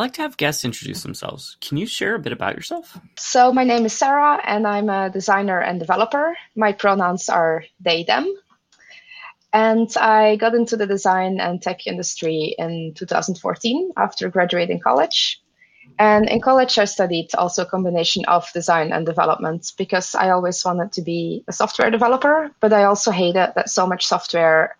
I 0.00 0.04
like 0.04 0.14
to 0.14 0.22
have 0.22 0.38
guests 0.38 0.64
introduce 0.64 1.02
themselves. 1.02 1.58
Can 1.60 1.76
you 1.76 1.84
share 1.84 2.14
a 2.14 2.18
bit 2.18 2.32
about 2.32 2.56
yourself? 2.56 2.98
So, 3.18 3.52
my 3.52 3.64
name 3.64 3.84
is 3.84 3.92
Sarah, 3.92 4.40
and 4.42 4.66
I'm 4.66 4.88
a 4.88 5.10
designer 5.10 5.60
and 5.60 5.78
developer. 5.78 6.34
My 6.56 6.72
pronouns 6.72 7.28
are 7.28 7.64
they, 7.80 8.04
them. 8.04 8.34
And 9.52 9.94
I 9.98 10.36
got 10.36 10.54
into 10.54 10.78
the 10.78 10.86
design 10.86 11.38
and 11.38 11.60
tech 11.60 11.86
industry 11.86 12.54
in 12.56 12.94
2014 12.96 13.92
after 13.98 14.30
graduating 14.30 14.80
college. 14.80 15.42
And 15.98 16.30
in 16.30 16.40
college, 16.40 16.78
I 16.78 16.86
studied 16.86 17.34
also 17.34 17.64
a 17.64 17.66
combination 17.66 18.24
of 18.24 18.50
design 18.54 18.92
and 18.92 19.04
development 19.04 19.74
because 19.76 20.14
I 20.14 20.30
always 20.30 20.64
wanted 20.64 20.92
to 20.92 21.02
be 21.02 21.44
a 21.46 21.52
software 21.52 21.90
developer, 21.90 22.50
but 22.60 22.72
I 22.72 22.84
also 22.84 23.10
hated 23.10 23.52
that 23.54 23.68
so 23.68 23.86
much 23.86 24.06
software 24.06 24.78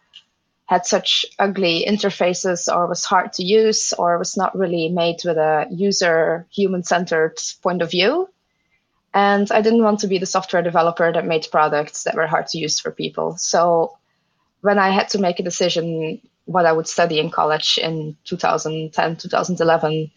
had 0.70 0.86
such 0.86 1.26
ugly 1.40 1.84
interfaces 1.84 2.72
or 2.72 2.86
was 2.86 3.04
hard 3.04 3.32
to 3.32 3.42
use 3.42 3.92
or 3.94 4.18
was 4.18 4.36
not 4.36 4.56
really 4.56 4.88
made 4.88 5.16
with 5.24 5.36
a 5.36 5.66
user 5.68 6.46
human 6.48 6.84
centered 6.84 7.36
point 7.60 7.82
of 7.82 7.90
view. 7.90 8.28
And 9.12 9.50
I 9.50 9.62
didn't 9.62 9.82
want 9.82 9.98
to 10.00 10.06
be 10.06 10.18
the 10.18 10.26
software 10.26 10.62
developer 10.62 11.12
that 11.12 11.26
made 11.26 11.48
products 11.50 12.04
that 12.04 12.14
were 12.14 12.28
hard 12.28 12.46
to 12.48 12.58
use 12.58 12.78
for 12.78 12.92
people. 12.92 13.36
So 13.36 13.98
when 14.60 14.78
I 14.78 14.90
had 14.90 15.08
to 15.08 15.18
make 15.18 15.40
a 15.40 15.48
decision 15.50 16.20
what 16.44 16.66
I 16.66 16.72
would 16.72 16.86
study 16.86 17.18
in 17.18 17.30
college 17.30 17.76
in 17.76 18.16
2010, 18.22 19.16
2011, 19.16 20.12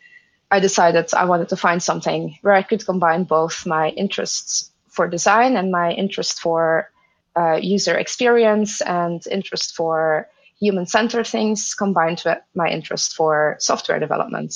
I 0.52 0.60
decided 0.60 1.12
I 1.16 1.26
wanted 1.26 1.50
to 1.50 1.58
find 1.58 1.82
something 1.82 2.38
where 2.44 2.54
I 2.54 2.62
could 2.62 2.86
combine 2.86 3.24
both 3.24 3.66
my 3.66 3.90
interests 3.90 4.70
for 4.88 5.08
design 5.08 5.58
and 5.58 5.72
my 5.72 5.94
interest 5.94 6.40
for 6.40 6.92
uh, 7.36 7.56
user 7.56 7.98
experience 7.98 8.82
and 8.82 9.26
interest 9.32 9.76
for 9.76 10.30
human 10.64 10.86
centered 10.86 11.28
things 11.28 11.76
combined 11.76 12.22
with 12.26 12.40
my 12.56 12.70
interest 12.70 13.16
for 13.16 13.58
software 13.60 14.00
development. 14.00 14.54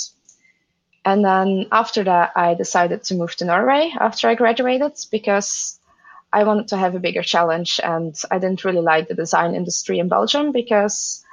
And 1.04 1.24
then 1.24 1.68
after 1.72 2.04
that, 2.04 2.32
I 2.36 2.54
decided 2.54 3.04
to 3.04 3.16
move 3.16 3.36
to 3.36 3.46
Norway 3.46 3.94
after 4.00 4.28
I 4.28 4.36
graduated 4.36 4.94
because 5.12 5.80
I 6.31 6.44
wanted 6.44 6.68
to 6.70 6.78
have 6.78 6.96
a 6.96 7.00
bigger 7.00 7.23
challenge, 7.23 7.80
and 7.81 8.14
I 8.30 8.40
didn't 8.40 8.66
really 8.66 8.81
like 8.81 9.08
the 9.08 9.22
design 9.23 9.56
industry 9.56 10.00
in 10.00 10.09
Belgium 10.09 10.52
because 10.52 11.23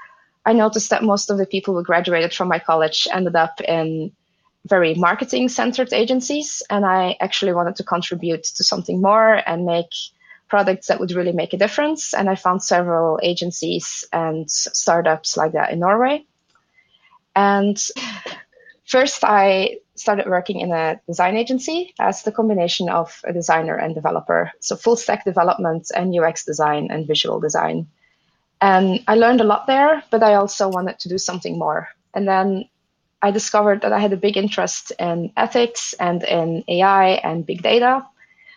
I 0.47 0.53
noticed 0.53 0.91
that 0.91 1.03
most 1.03 1.31
of 1.31 1.39
the 1.39 1.47
people 1.47 1.75
who 1.75 1.83
graduated 1.83 2.33
from 2.33 2.49
my 2.49 2.59
college 2.59 3.09
ended 3.11 3.35
up 3.35 3.61
in 3.61 4.13
very 4.67 4.95
marketing 4.95 5.49
centered 5.49 5.93
agencies. 5.93 6.63
And 6.71 6.85
I 6.87 7.17
actually 7.21 7.53
wanted 7.53 7.77
to 7.77 7.85
contribute 7.85 8.45
to 8.45 8.65
something 8.65 9.03
more 9.03 9.43
and 9.49 9.67
make 9.67 9.93
products 10.55 10.87
that 10.87 11.01
would 11.01 11.11
really 11.11 11.33
make 11.33 11.53
a 11.53 11.63
difference. 11.65 12.15
And 12.15 12.31
I 12.31 12.37
found 12.37 12.63
several 12.63 13.19
agencies 13.25 14.05
and 14.13 14.49
startups 14.49 15.37
like 15.37 15.53
that 15.59 15.73
in 15.73 15.81
Norway. 15.81 16.25
And 17.35 17.77
first, 18.87 19.25
I 19.25 19.79
started 19.97 20.27
working 20.29 20.61
in 20.61 20.71
a 20.71 21.01
design 21.09 21.37
agency 21.37 21.93
as 21.99 22.23
the 22.23 22.31
combination 22.31 22.89
of 22.89 23.21
a 23.25 23.33
designer 23.33 23.75
and 23.75 23.97
developer. 23.97 24.53
So 24.61 24.77
full 24.77 24.95
stack 24.95 25.25
development 25.25 25.91
and 25.97 26.15
UX 26.17 26.45
design 26.45 26.87
and 26.93 27.05
visual 27.05 27.41
design. 27.41 27.89
And 28.61 29.03
I 29.09 29.17
learned 29.17 29.41
a 29.41 29.51
lot 29.53 29.67
there, 29.67 30.05
but 30.13 30.23
I 30.23 30.35
also 30.35 30.69
wanted 30.69 31.01
to 31.01 31.09
do 31.09 31.19
something 31.19 31.59
more. 31.59 31.89
And 32.15 32.29
then 32.29 32.69
I 33.23 33.33
discovered 33.33 33.81
that 33.83 33.93
I 33.93 33.99
had 33.99 34.13
a 34.13 34.25
big 34.27 34.37
interest 34.37 34.93
in 35.01 35.33
ethics 35.37 35.95
and 35.99 36.23
in 36.23 36.63
AI 36.69 37.07
and 37.29 37.45
big 37.45 37.61
data. 37.63 38.07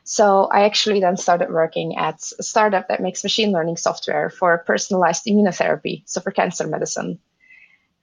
So 0.10 0.46
I 0.46 0.64
actually 0.64 1.02
then 1.02 1.18
started 1.18 1.50
working 1.50 1.98
at 1.98 2.32
a 2.40 2.44
startup 2.44 2.88
that 2.88 3.02
makes 3.02 3.26
machine 3.26 3.52
learning 3.52 3.76
software 3.76 4.30
for 4.30 4.58
personalized 4.60 5.26
immunotherapy, 5.26 6.04
so 6.06 6.22
for 6.22 6.32
cancer 6.32 6.66
medicine. 6.66 7.20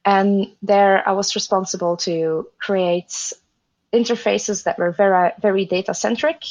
And 0.04 0.52
there 0.60 1.02
I 1.08 1.12
was 1.12 1.34
responsible 1.34 1.96
to 2.04 2.46
create 2.58 3.32
interfaces 3.90 4.64
that 4.64 4.78
were 4.78 4.92
very, 4.92 5.32
very 5.40 5.64
data 5.64 5.94
centric, 5.94 6.42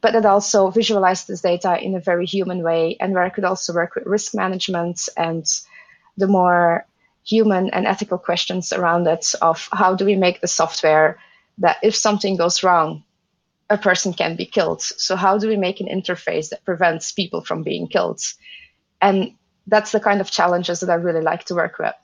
but 0.00 0.14
that 0.14 0.26
also 0.26 0.70
visualized 0.70 1.28
this 1.28 1.42
data 1.42 1.78
in 1.80 1.94
a 1.94 2.00
very 2.00 2.26
human 2.26 2.64
way 2.64 2.96
and 2.98 3.14
where 3.14 3.22
I 3.22 3.30
could 3.30 3.44
also 3.44 3.72
work 3.72 3.94
with 3.94 4.06
risk 4.06 4.34
management 4.34 5.08
and 5.16 5.46
the 6.16 6.26
more 6.26 6.84
human 7.24 7.70
and 7.70 7.86
ethical 7.86 8.18
questions 8.18 8.72
around 8.72 9.06
it 9.06 9.34
of 9.40 9.68
how 9.70 9.94
do 9.94 10.04
we 10.04 10.16
make 10.16 10.40
the 10.40 10.48
software 10.48 11.16
that 11.58 11.76
if 11.80 11.94
something 11.94 12.36
goes 12.36 12.64
wrong, 12.64 13.04
a 13.70 13.78
person 13.78 14.12
can 14.12 14.36
be 14.36 14.44
killed. 14.44 14.82
So 14.82 15.16
how 15.16 15.38
do 15.38 15.48
we 15.48 15.56
make 15.56 15.80
an 15.80 15.86
interface 15.86 16.50
that 16.50 16.64
prevents 16.64 17.12
people 17.12 17.40
from 17.40 17.62
being 17.62 17.86
killed? 17.86 18.20
And 19.00 19.32
that's 19.66 19.92
the 19.92 20.00
kind 20.00 20.20
of 20.20 20.30
challenges 20.30 20.80
that 20.80 20.90
I 20.90 20.94
really 20.94 21.22
like 21.22 21.44
to 21.44 21.54
work 21.54 21.78
with. 21.78 21.94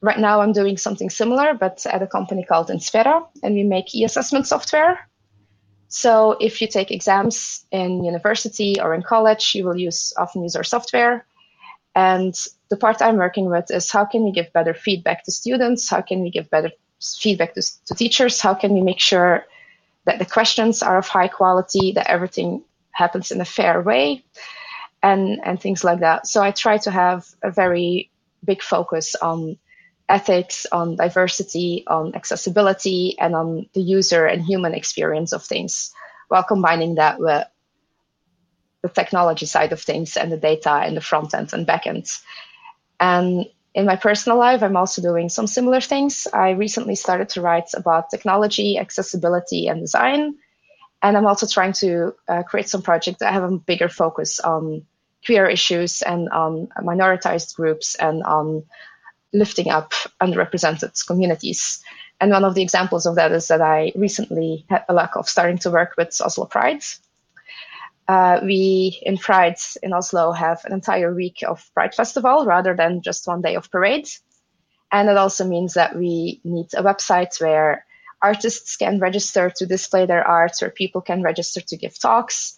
Right 0.00 0.18
now, 0.18 0.40
I'm 0.40 0.52
doing 0.52 0.76
something 0.76 1.10
similar, 1.10 1.54
but 1.54 1.86
at 1.86 2.02
a 2.02 2.06
company 2.06 2.44
called 2.44 2.68
Inspera, 2.68 3.26
and 3.42 3.54
we 3.54 3.62
make 3.62 3.94
e-assessment 3.94 4.46
software. 4.46 5.08
So 5.88 6.36
if 6.40 6.60
you 6.60 6.68
take 6.68 6.90
exams 6.90 7.64
in 7.70 8.04
university 8.04 8.80
or 8.80 8.94
in 8.94 9.02
college, 9.02 9.54
you 9.54 9.64
will 9.64 9.76
use 9.76 10.12
often 10.16 10.42
use 10.42 10.54
our 10.54 10.64
software. 10.64 11.24
And 11.94 12.34
the 12.68 12.76
part 12.76 13.00
I'm 13.00 13.16
working 13.16 13.50
with 13.50 13.70
is 13.70 13.90
how 13.90 14.04
can 14.04 14.22
we 14.22 14.30
give 14.30 14.52
better 14.52 14.74
feedback 14.74 15.24
to 15.24 15.32
students? 15.32 15.88
How 15.88 16.02
can 16.02 16.20
we 16.20 16.30
give 16.30 16.50
better 16.50 16.70
feedback 17.00 17.54
to, 17.54 17.62
to 17.86 17.94
teachers? 17.94 18.40
How 18.40 18.54
can 18.54 18.74
we 18.74 18.82
make 18.82 19.00
sure 19.00 19.46
that 20.08 20.18
the 20.18 20.24
questions 20.24 20.82
are 20.82 20.96
of 20.96 21.06
high 21.06 21.28
quality, 21.28 21.92
that 21.92 22.10
everything 22.10 22.64
happens 22.92 23.30
in 23.30 23.42
a 23.42 23.44
fair 23.44 23.82
way, 23.82 24.24
and, 25.02 25.38
and 25.44 25.60
things 25.60 25.84
like 25.84 26.00
that. 26.00 26.26
So 26.26 26.42
I 26.42 26.50
try 26.50 26.78
to 26.78 26.90
have 26.90 27.26
a 27.42 27.50
very 27.50 28.10
big 28.42 28.62
focus 28.62 29.14
on 29.14 29.58
ethics, 30.08 30.66
on 30.72 30.96
diversity, 30.96 31.84
on 31.86 32.14
accessibility, 32.14 33.16
and 33.18 33.34
on 33.34 33.68
the 33.74 33.82
user 33.82 34.24
and 34.24 34.42
human 34.42 34.72
experience 34.72 35.34
of 35.34 35.44
things, 35.44 35.92
while 36.28 36.42
combining 36.42 36.94
that 36.94 37.20
with 37.20 37.46
the 38.80 38.88
technology 38.88 39.44
side 39.44 39.72
of 39.72 39.82
things 39.82 40.16
and 40.16 40.32
the 40.32 40.38
data 40.38 40.70
and 40.70 40.96
the 40.96 41.02
front 41.02 41.34
end 41.34 41.52
and 41.52 41.66
back 41.66 41.86
end. 41.86 42.06
And 42.98 43.44
in 43.78 43.86
my 43.86 43.94
personal 43.94 44.36
life, 44.36 44.64
I'm 44.64 44.76
also 44.76 45.00
doing 45.00 45.28
some 45.28 45.46
similar 45.46 45.80
things. 45.80 46.26
I 46.32 46.50
recently 46.50 46.96
started 46.96 47.28
to 47.30 47.40
write 47.40 47.70
about 47.74 48.10
technology, 48.10 48.76
accessibility, 48.76 49.68
and 49.68 49.80
design. 49.80 50.34
And 51.00 51.16
I'm 51.16 51.26
also 51.26 51.46
trying 51.46 51.74
to 51.74 52.12
uh, 52.26 52.42
create 52.42 52.68
some 52.68 52.82
projects 52.82 53.20
that 53.20 53.32
have 53.32 53.44
a 53.44 53.56
bigger 53.56 53.88
focus 53.88 54.40
on 54.40 54.84
queer 55.24 55.46
issues 55.46 56.02
and 56.02 56.28
on 56.30 56.66
minoritized 56.82 57.54
groups 57.54 57.94
and 57.94 58.24
on 58.24 58.64
lifting 59.32 59.70
up 59.70 59.92
underrepresented 60.20 61.06
communities. 61.06 61.80
And 62.20 62.32
one 62.32 62.42
of 62.42 62.56
the 62.56 62.62
examples 62.62 63.06
of 63.06 63.14
that 63.14 63.30
is 63.30 63.46
that 63.46 63.62
I 63.62 63.92
recently 63.94 64.66
had 64.68 64.86
the 64.88 64.94
luck 64.94 65.14
of 65.14 65.28
starting 65.28 65.58
to 65.58 65.70
work 65.70 65.94
with 65.96 66.20
Oslo 66.20 66.46
Pride. 66.46 66.82
Uh, 68.08 68.40
we 68.42 68.98
in 69.02 69.18
Pride 69.18 69.58
in 69.82 69.92
Oslo 69.92 70.32
have 70.32 70.64
an 70.64 70.72
entire 70.72 71.14
week 71.14 71.44
of 71.46 71.62
Pride 71.74 71.94
Festival 71.94 72.46
rather 72.46 72.74
than 72.74 73.02
just 73.02 73.26
one 73.26 73.42
day 73.42 73.54
of 73.54 73.70
parade. 73.70 74.08
And 74.90 75.10
it 75.10 75.18
also 75.18 75.46
means 75.46 75.74
that 75.74 75.94
we 75.94 76.40
need 76.44 76.68
a 76.74 76.82
website 76.82 77.38
where 77.40 77.84
artists 78.22 78.76
can 78.76 78.98
register 78.98 79.50
to 79.56 79.66
display 79.66 80.06
their 80.06 80.26
art, 80.26 80.52
where 80.60 80.70
people 80.70 81.02
can 81.02 81.22
register 81.22 81.60
to 81.60 81.76
give 81.76 81.98
talks, 81.98 82.56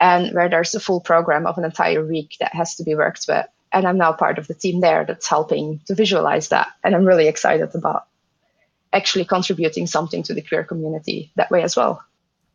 and 0.00 0.32
where 0.32 0.48
there's 0.48 0.76
a 0.76 0.80
full 0.80 1.00
program 1.00 1.46
of 1.46 1.58
an 1.58 1.64
entire 1.64 2.06
week 2.06 2.36
that 2.38 2.54
has 2.54 2.76
to 2.76 2.84
be 2.84 2.94
worked 2.94 3.24
with 3.26 3.46
and 3.72 3.86
I'm 3.86 3.96
now 3.96 4.12
part 4.12 4.38
of 4.38 4.46
the 4.46 4.54
team 4.54 4.80
there 4.80 5.04
that's 5.04 5.26
helping 5.26 5.80
to 5.86 5.94
visualize 5.94 6.48
that. 6.48 6.68
And 6.84 6.94
I'm 6.94 7.04
really 7.04 7.26
excited 7.26 7.74
about 7.74 8.06
actually 8.92 9.24
contributing 9.24 9.86
something 9.86 10.22
to 10.24 10.34
the 10.34 10.42
queer 10.42 10.64
community 10.64 11.32
that 11.36 11.50
way 11.50 11.62
as 11.62 11.74
well. 11.74 12.04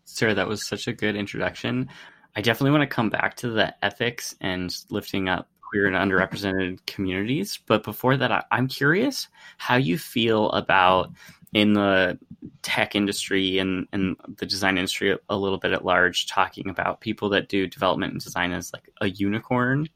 Sarah, 0.05 0.35
that 0.35 0.47
was 0.47 0.65
such 0.65 0.87
a 0.87 0.93
good 0.93 1.15
introduction. 1.15 1.89
I 2.37 2.41
definitely 2.41 2.77
want 2.77 2.87
to 2.87 2.95
come 2.95 3.09
back 3.09 3.35
to 3.37 3.49
the 3.49 3.73
ethics 3.83 4.35
and 4.41 4.73
lifting 4.91 5.27
up 5.27 5.49
queer 5.59 5.87
and 5.87 5.95
underrepresented 5.95 6.85
communities. 6.85 7.57
But 7.65 7.83
before 7.83 8.15
that, 8.15 8.45
I'm 8.51 8.67
curious 8.67 9.27
how 9.57 9.75
you 9.77 9.97
feel 9.97 10.51
about 10.51 11.11
in 11.53 11.73
the 11.73 12.19
tech 12.61 12.95
industry 12.95 13.57
and, 13.57 13.87
and 13.91 14.15
the 14.37 14.45
design 14.45 14.77
industry 14.77 15.17
a 15.29 15.35
little 15.35 15.57
bit 15.57 15.71
at 15.71 15.83
large, 15.83 16.27
talking 16.27 16.69
about 16.69 17.01
people 17.01 17.27
that 17.29 17.49
do 17.49 17.65
development 17.65 18.13
and 18.13 18.21
design 18.21 18.51
as 18.51 18.71
like 18.71 18.87
a 19.01 19.09
unicorn 19.09 19.89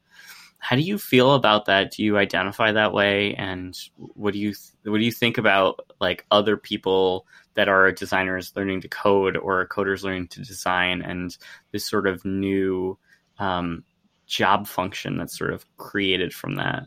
how 0.62 0.76
do 0.76 0.82
you 0.82 0.96
feel 0.96 1.34
about 1.34 1.64
that? 1.64 1.90
Do 1.90 2.04
you 2.04 2.16
identify 2.16 2.70
that 2.70 2.92
way? 2.92 3.34
And 3.34 3.76
what 3.96 4.32
do 4.32 4.38
you 4.38 4.54
what 4.84 4.98
do 4.98 5.04
you 5.04 5.10
think 5.10 5.36
about 5.36 5.90
like 6.00 6.24
other 6.30 6.56
people 6.56 7.26
that 7.54 7.68
are 7.68 7.90
designers 7.90 8.52
learning 8.54 8.82
to 8.82 8.88
code 8.88 9.36
or 9.36 9.66
coders 9.66 10.04
learning 10.04 10.28
to 10.28 10.44
design 10.44 11.02
and 11.02 11.36
this 11.72 11.84
sort 11.84 12.06
of 12.06 12.24
new 12.24 12.96
um, 13.40 13.82
job 14.28 14.68
function 14.68 15.18
that's 15.18 15.36
sort 15.36 15.52
of 15.52 15.66
created 15.78 16.32
from 16.32 16.54
that? 16.54 16.84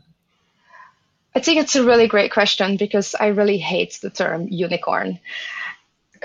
I 1.34 1.40
think 1.40 1.60
it's 1.60 1.76
a 1.76 1.84
really 1.84 2.08
great 2.08 2.32
question 2.32 2.78
because 2.78 3.14
I 3.14 3.26
really 3.26 3.58
hate 3.58 3.98
the 4.00 4.08
term 4.08 4.48
unicorn 4.48 5.20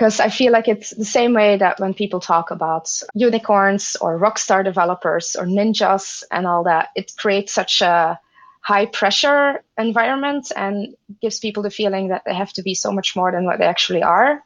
because 0.02 0.18
I 0.18 0.30
feel 0.30 0.50
like 0.50 0.66
it's 0.66 0.90
the 0.90 1.04
same 1.04 1.32
way 1.32 1.56
that 1.58 1.78
when 1.78 1.94
people 1.94 2.18
talk 2.18 2.50
about 2.50 2.90
unicorns 3.14 3.94
or 4.00 4.18
rockstar 4.18 4.64
developers 4.64 5.36
or 5.36 5.46
ninjas 5.46 6.24
and 6.32 6.44
all 6.44 6.64
that, 6.64 6.88
it 6.96 7.12
creates 7.16 7.52
such 7.52 7.82
a 7.82 8.18
high 8.62 8.86
pressure 8.86 9.62
environment 9.78 10.50
and 10.56 10.96
gives 11.20 11.38
people 11.38 11.62
the 11.62 11.70
feeling 11.70 12.08
that 12.08 12.22
they 12.26 12.34
have 12.34 12.52
to 12.54 12.62
be 12.64 12.74
so 12.74 12.90
much 12.90 13.14
more 13.14 13.30
than 13.30 13.44
what 13.44 13.60
they 13.60 13.64
actually 13.64 14.02
are. 14.02 14.42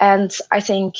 And 0.00 0.36
I 0.50 0.58
think 0.58 0.96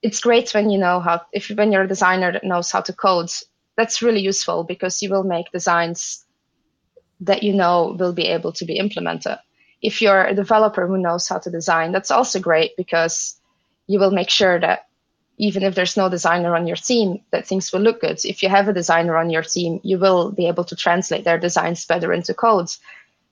it's 0.00 0.20
great 0.20 0.54
when 0.54 0.70
you 0.70 0.78
know 0.78 1.00
how 1.00 1.22
if 1.32 1.50
when 1.50 1.72
you're 1.72 1.82
a 1.82 1.88
designer 1.88 2.30
that 2.30 2.44
knows 2.44 2.70
how 2.70 2.82
to 2.82 2.92
code, 2.92 3.30
that's 3.76 4.00
really 4.00 4.20
useful 4.20 4.62
because 4.62 5.02
you 5.02 5.10
will 5.10 5.24
make 5.24 5.50
designs 5.50 6.24
that 7.22 7.42
you 7.42 7.52
know 7.52 7.96
will 7.98 8.12
be 8.12 8.26
able 8.26 8.52
to 8.52 8.64
be 8.64 8.78
implemented. 8.78 9.38
If 9.80 10.02
you're 10.02 10.24
a 10.24 10.34
developer 10.34 10.86
who 10.86 10.98
knows 10.98 11.28
how 11.28 11.38
to 11.38 11.50
design, 11.50 11.92
that's 11.92 12.10
also 12.10 12.40
great 12.40 12.76
because 12.76 13.36
you 13.86 13.98
will 13.98 14.10
make 14.10 14.30
sure 14.30 14.58
that 14.58 14.86
even 15.38 15.62
if 15.62 15.74
there's 15.74 15.96
no 15.96 16.08
designer 16.08 16.56
on 16.56 16.66
your 16.66 16.76
team, 16.76 17.20
that 17.30 17.46
things 17.46 17.72
will 17.72 17.80
look 17.80 18.00
good. 18.00 18.18
If 18.24 18.42
you 18.42 18.48
have 18.48 18.68
a 18.68 18.72
designer 18.72 19.16
on 19.16 19.30
your 19.30 19.44
team, 19.44 19.80
you 19.84 19.98
will 19.98 20.32
be 20.32 20.48
able 20.48 20.64
to 20.64 20.76
translate 20.76 21.24
their 21.24 21.38
designs 21.38 21.84
better 21.86 22.12
into 22.12 22.34
codes. 22.34 22.80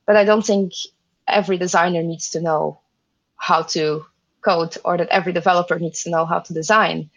But 0.05 0.15
I 0.15 0.23
don't 0.23 0.45
think 0.45 0.71
every 1.27 1.57
designer 1.57 2.01
needs 2.01 2.31
to 2.31 2.41
know 2.41 2.79
how 3.35 3.63
to 3.63 4.05
code 4.41 4.77
or 4.85 4.97
that 4.97 5.09
every 5.09 5.33
developer 5.33 5.77
needs 5.77 6.03
to 6.03 6.09
know 6.09 6.25
how 6.25 6.39
to 6.39 6.53
design. 6.53 7.09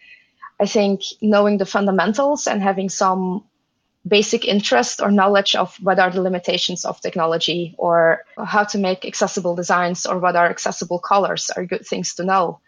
I 0.59 0.65
think 0.65 1.01
knowing 1.21 1.57
the 1.57 1.65
fundamentals 1.65 2.45
and 2.45 2.61
having 2.61 2.89
some 2.89 3.45
basic 4.07 4.45
interest 4.45 5.01
or 5.01 5.11
knowledge 5.11 5.55
of 5.55 5.75
what 5.81 5.99
are 5.99 6.09
the 6.09 6.21
limitations 6.21 6.85
of 6.85 6.99
technology 7.01 7.75
or 7.77 8.25
how 8.37 8.63
to 8.63 8.77
make 8.77 9.05
accessible 9.05 9.55
designs 9.55 10.05
or 10.05 10.17
what 10.17 10.35
are 10.35 10.49
accessible 10.49 10.99
colors 10.99 11.49
are 11.51 11.65
good 11.65 11.85
things 11.85 12.15
to 12.15 12.23
know. 12.23 12.59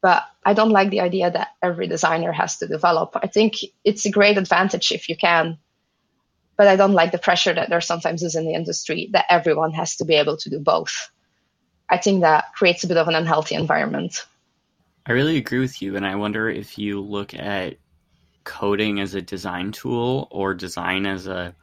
But 0.00 0.24
I 0.44 0.54
don't 0.54 0.70
like 0.70 0.90
the 0.90 1.00
idea 1.00 1.30
that 1.30 1.48
every 1.62 1.86
designer 1.86 2.32
has 2.32 2.56
to 2.58 2.66
develop. 2.66 3.12
I 3.14 3.26
think 3.26 3.56
it's 3.84 4.06
a 4.06 4.10
great 4.10 4.38
advantage 4.38 4.90
if 4.92 5.08
you 5.08 5.16
can. 5.16 5.58
But 6.56 6.68
I 6.68 6.76
don't 6.76 6.92
like 6.92 7.12
the 7.12 7.18
pressure 7.18 7.52
that 7.52 7.68
there 7.68 7.80
sometimes 7.80 8.22
is 8.22 8.34
in 8.34 8.44
the 8.44 8.54
industry 8.54 9.08
that 9.12 9.26
everyone 9.28 9.72
has 9.72 9.96
to 9.96 10.04
be 10.04 10.14
able 10.14 10.36
to 10.38 10.50
do 10.50 10.58
both. 10.58 11.10
I 11.88 11.98
think 11.98 12.22
that 12.22 12.54
creates 12.54 12.82
a 12.84 12.88
bit 12.88 12.96
of 12.96 13.08
an 13.08 13.14
unhealthy 13.14 13.54
environment. 13.54 14.26
I 15.06 15.12
really 15.12 15.36
agree 15.36 15.58
with 15.58 15.82
you. 15.82 15.96
And 15.96 16.06
I 16.06 16.14
wonder 16.14 16.48
if 16.48 16.78
you 16.78 17.00
look 17.00 17.34
at 17.34 17.74
coding 18.44 19.00
as 19.00 19.14
a 19.14 19.22
design 19.22 19.72
tool 19.72 20.28
or 20.30 20.54
design 20.54 21.06
as 21.06 21.26
a 21.26 21.54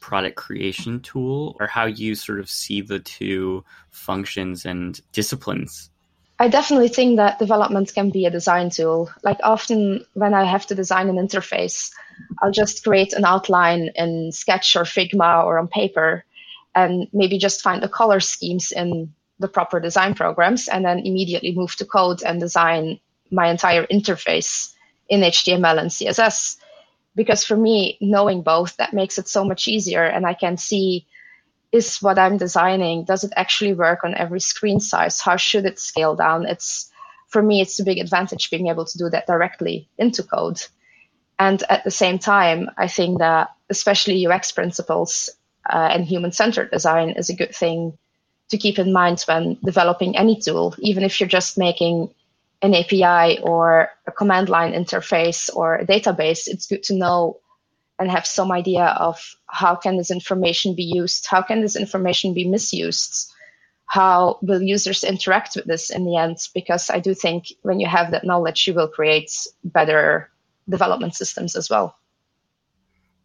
product 0.00 0.36
creation 0.36 1.00
tool, 1.00 1.56
or 1.60 1.66
how 1.66 1.86
you 1.86 2.14
sort 2.14 2.40
of 2.40 2.50
see 2.50 2.80
the 2.80 2.98
two 2.98 3.64
functions 3.90 4.66
and 4.66 5.00
disciplines. 5.12 5.90
I 6.38 6.48
definitely 6.48 6.88
think 6.88 7.16
that 7.16 7.38
development 7.38 7.94
can 7.94 8.10
be 8.10 8.26
a 8.26 8.30
design 8.30 8.70
tool. 8.70 9.10
Like 9.22 9.38
often 9.44 10.04
when 10.14 10.34
I 10.34 10.42
have 10.42 10.66
to 10.66 10.74
design 10.74 11.08
an 11.08 11.16
interface, 11.16 11.92
I'll 12.42 12.50
just 12.50 12.82
create 12.82 13.12
an 13.12 13.24
outline 13.24 13.90
in 13.94 14.32
Sketch 14.32 14.74
or 14.74 14.82
Figma 14.82 15.44
or 15.44 15.58
on 15.58 15.68
paper 15.68 16.24
and 16.74 17.06
maybe 17.12 17.38
just 17.38 17.62
find 17.62 17.80
the 17.80 17.88
color 17.88 18.18
schemes 18.18 18.72
in 18.72 19.12
the 19.38 19.46
proper 19.46 19.78
design 19.78 20.14
programs 20.14 20.66
and 20.66 20.84
then 20.84 20.98
immediately 20.98 21.54
move 21.54 21.76
to 21.76 21.84
code 21.84 22.22
and 22.24 22.40
design 22.40 22.98
my 23.30 23.48
entire 23.48 23.86
interface 23.86 24.71
in 25.12 25.20
HTML 25.20 25.78
and 25.78 25.90
CSS. 25.90 26.56
Because 27.14 27.44
for 27.44 27.56
me, 27.56 27.98
knowing 28.00 28.40
both, 28.40 28.74
that 28.78 28.94
makes 28.94 29.18
it 29.18 29.28
so 29.28 29.44
much 29.44 29.68
easier. 29.68 30.04
And 30.04 30.26
I 30.26 30.32
can 30.32 30.56
see 30.56 31.06
is 31.70 31.98
what 32.00 32.18
I'm 32.18 32.38
designing, 32.38 33.04
does 33.04 33.22
it 33.24 33.32
actually 33.36 33.74
work 33.74 34.04
on 34.04 34.14
every 34.14 34.40
screen 34.40 34.80
size? 34.80 35.20
How 35.20 35.36
should 35.36 35.66
it 35.66 35.78
scale 35.78 36.16
down? 36.16 36.46
It's 36.46 36.90
for 37.28 37.42
me, 37.42 37.60
it's 37.60 37.78
a 37.78 37.84
big 37.84 37.98
advantage 37.98 38.50
being 38.50 38.68
able 38.68 38.86
to 38.86 38.98
do 38.98 39.10
that 39.10 39.26
directly 39.26 39.88
into 39.98 40.22
code. 40.22 40.60
And 41.38 41.62
at 41.68 41.84
the 41.84 41.90
same 41.90 42.18
time, 42.18 42.70
I 42.78 42.88
think 42.88 43.18
that 43.18 43.50
especially 43.68 44.26
UX 44.26 44.52
principles 44.52 45.30
uh, 45.68 45.88
and 45.92 46.04
human 46.04 46.32
centered 46.32 46.70
design 46.70 47.10
is 47.10 47.28
a 47.28 47.36
good 47.36 47.54
thing 47.54 47.98
to 48.50 48.58
keep 48.58 48.78
in 48.78 48.92
mind 48.92 49.22
when 49.22 49.58
developing 49.64 50.16
any 50.16 50.40
tool, 50.40 50.74
even 50.78 51.02
if 51.04 51.20
you're 51.20 51.38
just 51.38 51.56
making 51.56 52.10
an 52.62 52.74
API 52.74 53.40
or 53.42 53.90
a 54.06 54.12
command 54.12 54.48
line 54.48 54.72
interface 54.72 55.50
or 55.54 55.76
a 55.76 55.86
database, 55.86 56.46
it's 56.46 56.66
good 56.66 56.82
to 56.84 56.94
know 56.94 57.40
and 57.98 58.10
have 58.10 58.26
some 58.26 58.50
idea 58.50 58.84
of 58.84 59.36
how 59.46 59.74
can 59.76 59.96
this 59.96 60.10
information 60.10 60.74
be 60.74 60.84
used, 60.84 61.26
how 61.26 61.42
can 61.42 61.60
this 61.60 61.76
information 61.76 62.34
be 62.34 62.48
misused, 62.48 63.32
how 63.86 64.38
will 64.40 64.62
users 64.62 65.04
interact 65.04 65.54
with 65.54 65.66
this 65.66 65.90
in 65.90 66.04
the 66.04 66.16
end? 66.16 66.38
Because 66.54 66.88
I 66.88 66.98
do 66.98 67.14
think 67.14 67.52
when 67.62 67.78
you 67.78 67.86
have 67.86 68.10
that 68.12 68.24
knowledge, 68.24 68.66
you 68.66 68.74
will 68.74 68.88
create 68.88 69.30
better 69.64 70.30
development 70.68 71.14
systems 71.14 71.56
as 71.56 71.68
well. 71.68 71.96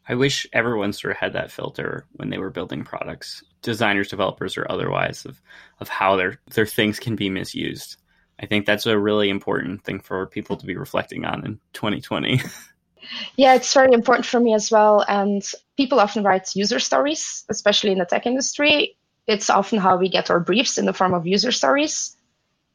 I 0.09 0.15
wish 0.15 0.47
everyone 0.53 0.93
sort 0.93 1.11
of 1.11 1.17
had 1.17 1.33
that 1.33 1.51
filter 1.51 2.05
when 2.13 2.29
they 2.29 2.37
were 2.37 2.49
building 2.49 2.83
products, 2.83 3.43
designers, 3.61 4.09
developers, 4.09 4.57
or 4.57 4.65
otherwise, 4.69 5.25
of 5.25 5.41
of 5.79 5.89
how 5.89 6.15
their 6.15 6.39
their 6.53 6.65
things 6.65 6.99
can 6.99 7.15
be 7.15 7.29
misused. 7.29 7.97
I 8.39 8.45
think 8.45 8.65
that's 8.65 8.85
a 8.85 8.97
really 8.97 9.29
important 9.29 9.83
thing 9.83 9.99
for 9.99 10.25
people 10.27 10.57
to 10.57 10.65
be 10.65 10.75
reflecting 10.75 11.25
on 11.25 11.45
in 11.45 11.59
2020. 11.73 12.41
yeah, 13.35 13.55
it's 13.55 13.73
very 13.73 13.93
important 13.93 14.25
for 14.25 14.39
me 14.39 14.53
as 14.53 14.69
well. 14.71 15.03
And 15.07 15.43
people 15.75 15.99
often 15.99 16.23
write 16.23 16.55
user 16.55 16.79
stories, 16.79 17.45
especially 17.49 17.91
in 17.91 17.97
the 17.97 18.05
tech 18.05 18.25
industry. 18.25 18.95
It's 19.25 19.49
often 19.49 19.79
how 19.79 19.97
we 19.97 20.09
get 20.09 20.29
our 20.29 20.39
briefs 20.39 20.77
in 20.77 20.85
the 20.85 20.93
form 20.93 21.13
of 21.13 21.25
user 21.25 21.51
stories. 21.51 22.15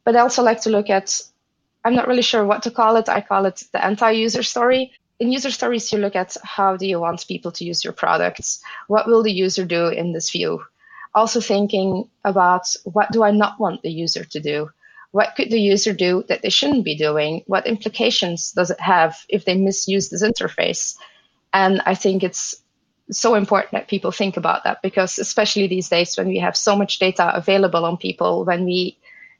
But 0.05 0.17
I 0.17 0.21
also 0.21 0.43
like 0.43 0.63
to 0.63 0.71
look 0.71 0.91
at, 0.91 1.21
I'm 1.85 1.95
not 1.95 2.09
really 2.09 2.23
sure 2.23 2.45
what 2.45 2.65
to 2.65 2.71
call 2.71 2.97
it. 2.97 3.09
I 3.09 3.21
call 3.21 3.47
it 3.47 3.63
the 3.73 3.85
anti 3.85 4.11
user 4.11 4.43
story 4.43 4.93
in 5.23 5.31
user 5.31 5.53
stories, 5.53 5.93
you 5.93 6.01
look 6.01 6.17
at 6.17 6.37
how 6.43 6.77
do 6.77 6.85
you 6.85 6.99
want 6.99 7.29
people 7.29 7.53
to 7.53 7.65
use 7.65 7.85
your 7.85 7.93
products? 7.93 8.61
What 8.89 9.07
will 9.07 9.23
the 9.23 9.31
user 9.31 9.65
do 9.65 9.87
in 9.87 10.13
this 10.13 10.31
view? 10.31 10.65
Also 11.15 11.41
thinking 11.41 12.11
about 12.25 12.67
what 12.83 13.13
do 13.13 13.23
I 13.23 13.31
not 13.31 13.61
want 13.61 13.83
the 13.83 13.93
user 13.93 14.25
to 14.25 14.41
do? 14.41 14.71
What 15.13 15.35
could 15.37 15.51
the 15.51 15.61
user 15.61 15.93
do 15.93 16.25
that 16.29 16.43
they 16.43 16.51
shouldn't 16.51 16.85
be 16.85 16.97
doing? 16.97 17.43
What 17.47 17.67
implications 17.67 18.53
does 18.53 18.71
it 18.71 18.81
have 18.81 19.17
if 19.29 19.45
they 19.45 19.57
misuse 19.57 20.09
this 20.09 20.23
interface? 20.23 20.97
And 21.53 21.83
I 21.87 21.95
think 21.95 22.23
it's 22.23 22.57
so 23.11 23.35
important 23.35 23.73
that 23.73 23.89
people 23.89 24.11
think 24.11 24.37
about 24.37 24.65
that 24.65 24.81
because 24.83 25.19
especially 25.19 25.67
these 25.67 25.89
days 25.89 26.17
when 26.17 26.29
we 26.29 26.39
have 26.39 26.57
so 26.57 26.75
much 26.77 26.99
data 26.99 27.31
available 27.35 27.85
on 27.85 27.97
people, 27.99 28.45
when 28.45 28.65
we 28.65 28.99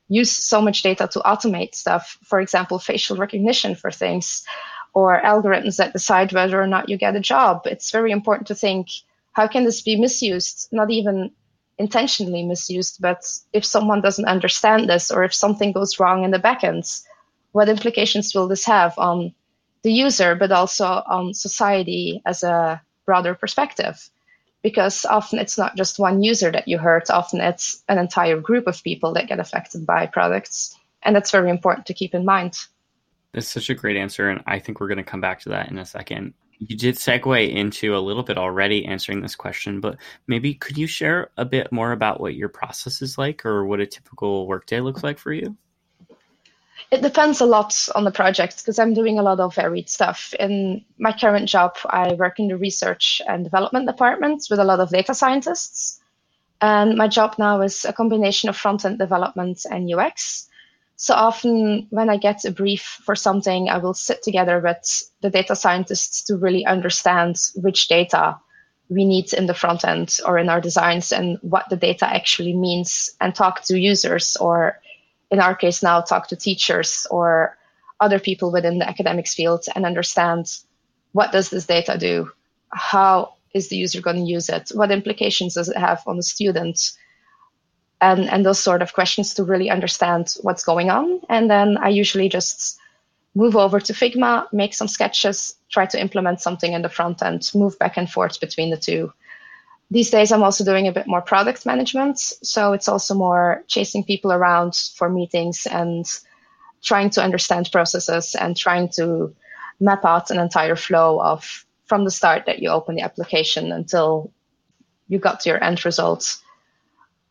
use 0.09 0.31
so 0.31 0.61
much 0.61 0.83
data 0.83 1.09
to 1.09 1.21
automate 1.21 1.75
stuff, 1.75 2.19
for 2.23 2.41
example, 2.41 2.79
facial 2.79 3.17
recognition 3.17 3.75
for 3.75 3.91
things, 3.91 4.45
or 4.95 5.23
algorithms 5.23 5.77
that 5.77 5.95
decide 5.95 6.33
whether 6.33 6.61
or 6.61 6.67
not 6.67 6.89
you 6.91 6.99
get 6.99 7.17
a 7.17 7.21
job. 7.21 7.63
It's 7.65 7.91
very 7.91 8.13
important 8.13 8.49
to 8.49 8.55
think 8.55 8.89
how 9.33 9.49
can 9.49 9.65
this 9.65 9.81
be 9.81 9.99
misused? 9.99 10.69
Not 10.71 10.91
even 10.91 11.31
intentionally 11.79 12.45
misused, 12.45 12.99
but 13.01 13.25
if 13.53 13.65
someone 13.65 14.01
doesn't 14.01 14.27
understand 14.27 14.89
this 14.89 15.11
or 15.11 15.25
if 15.25 15.35
something 15.35 15.73
goes 15.73 15.99
wrong 15.99 16.25
in 16.25 16.31
the 16.31 16.39
backends, 16.39 17.03
what 17.53 17.69
implications 17.69 18.35
will 18.35 18.49
this 18.49 18.65
have 18.65 18.99
on 18.99 19.35
the 19.83 19.93
user, 19.93 20.35
but 20.35 20.53
also 20.53 20.85
on 20.85 21.35
society 21.35 22.23
as 22.25 22.43
a 22.43 22.81
broader 23.05 23.35
perspective? 23.35 24.09
Because 24.63 25.05
often 25.05 25.39
it's 25.39 25.59
not 25.59 25.77
just 25.77 25.99
one 25.99 26.23
user 26.23 26.51
that 26.53 26.69
you 26.69 26.79
hurt, 26.79 27.11
often 27.11 27.41
it's 27.41 27.83
an 27.89 27.99
entire 27.99 28.39
group 28.39 28.67
of 28.67 28.83
people 28.83 29.13
that 29.15 29.29
get 29.29 29.41
affected 29.41 29.85
by 29.85 30.07
products. 30.07 30.79
And 31.03 31.17
that's 31.17 31.33
very 31.33 31.51
important 31.51 31.87
to 31.87 31.95
keep 31.95 32.15
in 32.15 32.25
mind. 32.25 32.55
That's 33.33 33.49
such 33.49 33.71
a 33.71 33.75
great 33.75 33.97
answer, 33.97 34.29
and 34.29 34.43
I 34.47 34.61
think 34.61 34.79
we're 34.79 34.89
going 34.89 34.99
to 34.99 35.03
come 35.03 35.21
back 35.21 35.41
to 35.41 35.49
that 35.49 35.71
in 35.71 35.79
a 35.79 35.87
second. 35.87 36.35
You 36.69 36.77
did 36.77 36.95
segue 36.95 37.53
into 37.53 37.97
a 37.97 37.99
little 37.99 38.23
bit 38.23 38.39
already 38.39 38.85
answering 38.85 39.21
this 39.21 39.35
question, 39.35 39.81
but 39.81 39.97
maybe 40.29 40.55
could 40.55 40.79
you 40.79 40.87
share 40.87 41.31
a 41.37 41.45
bit 41.45 41.73
more 41.73 41.91
about 41.91 42.21
what 42.21 42.37
your 42.37 42.49
process 42.49 43.03
is 43.03 43.19
like 43.19 43.45
or 43.45 43.67
what 43.67 43.81
a 43.81 43.87
typical 43.87 44.47
workday 44.47 44.79
looks 44.79 45.03
like 45.03 45.19
for 45.19 45.33
you? 45.33 45.57
It 46.93 47.03
depends 47.03 47.41
a 47.41 47.47
lot 47.47 47.89
on 47.97 48.05
the 48.05 48.13
project 48.13 48.59
because 48.59 48.79
I'm 48.79 48.95
doing 48.95 49.19
a 49.19 49.23
lot 49.23 49.41
of 49.41 49.57
varied 49.57 49.89
stuff. 49.89 50.35
In 50.39 50.85
my 50.99 51.13
current 51.13 51.49
job, 51.49 51.79
I 51.87 52.13
work 52.13 52.39
in 52.39 52.47
the 52.47 52.57
research 52.57 53.21
and 53.27 53.43
development 53.43 53.89
department 53.89 54.47
with 54.49 54.61
a 54.61 54.65
lot 54.65 54.79
of 54.79 54.91
data 54.91 55.15
scientists. 55.15 56.01
And 56.61 56.97
my 56.97 57.09
job 57.09 57.35
now 57.39 57.61
is 57.63 57.85
a 57.85 57.93
combination 57.93 58.51
of 58.51 58.57
front 58.57 58.85
end 58.85 59.01
development 59.01 59.67
and 59.69 59.93
UX. 59.93 60.49
So 60.97 61.15
often 61.15 61.87
when 61.91 62.09
I 62.11 62.17
get 62.17 62.45
a 62.45 62.51
brief 62.51 63.01
for 63.05 63.17
something, 63.17 63.69
I 63.69 63.79
will 63.79 63.95
sit 63.95 64.23
together 64.23 64.61
with 64.61 65.11
the 65.21 65.31
data 65.31 65.57
scientists 65.57 66.23
to 66.25 66.37
really 66.37 66.65
understand 66.65 67.37
which 67.57 67.89
data 67.89 68.39
we 68.89 69.05
need 69.05 69.33
in 69.33 69.47
the 69.47 69.55
front 69.55 69.85
end 69.85 70.19
or 70.27 70.39
in 70.39 70.49
our 70.49 70.61
designs 70.61 71.13
and 71.13 71.39
what 71.41 71.69
the 71.71 71.77
data 71.77 72.07
actually 72.07 72.55
means 72.55 73.11
and 73.21 73.35
talk 73.35 73.63
to 73.65 73.79
users 73.79 74.37
or 74.37 74.81
in 75.31 75.41
our 75.41 75.55
case 75.55 75.83
now 75.83 76.01
talk 76.01 76.29
to 76.29 76.37
teachers 76.37 77.07
or 77.11 77.57
other 78.01 78.19
people 78.19 78.53
within 78.53 78.79
the 78.79 78.89
academics 78.89 79.35
field 79.35 79.65
and 79.75 79.87
understand 79.87 80.47
what 81.13 81.33
does 81.33 81.51
this 81.51 81.67
data 81.67 81.97
do? 81.99 82.31
How 82.71 83.35
is 83.55 83.69
the 83.69 83.77
user 83.77 84.01
going 84.01 84.17
to 84.17 84.31
use 84.31 84.49
it? 84.49 84.71
What 84.75 84.91
implications 84.91 85.55
does 85.55 85.69
it 85.69 85.77
have 85.77 86.03
on 86.07 86.17
the 86.17 86.23
student? 86.23 86.79
And, 88.03 88.29
and 88.29 88.45
those 88.45 88.59
sort 88.59 88.83
of 88.83 88.93
questions 88.93 89.35
to 89.35 89.45
really 89.45 89.71
understand 89.71 90.35
what's 90.43 90.65
going 90.65 90.91
on. 90.91 91.21
And 91.29 91.49
then 91.49 91.79
I 91.79 91.89
usually 91.89 92.29
just 92.29 92.79
move 93.35 93.57
over 93.57 93.81
to 93.81 93.93
Figma, 93.93 94.53
make 94.53 94.75
some 94.75 94.89
sketches, 94.89 95.55
try 95.71 95.87
to 95.87 96.01
implement 96.01 96.41
something 96.41 96.73
in 96.73 96.83
the 96.83 96.89
front 96.89 97.23
end, 97.23 97.49
move 97.55 97.79
back 97.79 97.97
and 97.97 98.11
forth 98.11 98.41
between 98.41 98.71
the 98.71 98.77
two. 98.77 99.13
these 99.91 100.11
days 100.11 100.33
I'm 100.33 100.43
also 100.43 100.65
doing 100.65 100.89
a 100.89 100.93
bit 100.93 101.07
more 101.07 101.21
product 101.21 101.67
management. 101.67 102.19
So 102.19 102.73
it's 102.73 102.89
also 102.89 103.15
more 103.15 103.63
chasing 103.69 104.05
people 104.05 104.33
around 104.33 104.75
for 104.97 105.09
meetings 105.09 105.67
and 105.67 106.07
trying 106.83 107.11
to 107.11 107.23
understand 107.23 107.71
processes 107.71 108.35
and 108.35 108.57
trying 108.57 108.89
to 108.97 109.35
map 109.81 110.05
out 110.05 110.31
an 110.31 110.39
entire 110.39 110.77
flow 110.77 111.21
of 111.21 111.67
from 111.85 112.05
the 112.05 112.11
start 112.11 112.47
that 112.47 112.61
you 112.61 112.71
open 112.71 112.97
the 112.97 113.03
application 113.03 113.71
until 113.71 114.33
you 115.09 115.19
got 115.19 115.41
to 115.41 115.51
your 115.51 115.63
end 115.63 115.85
results. 115.85 116.43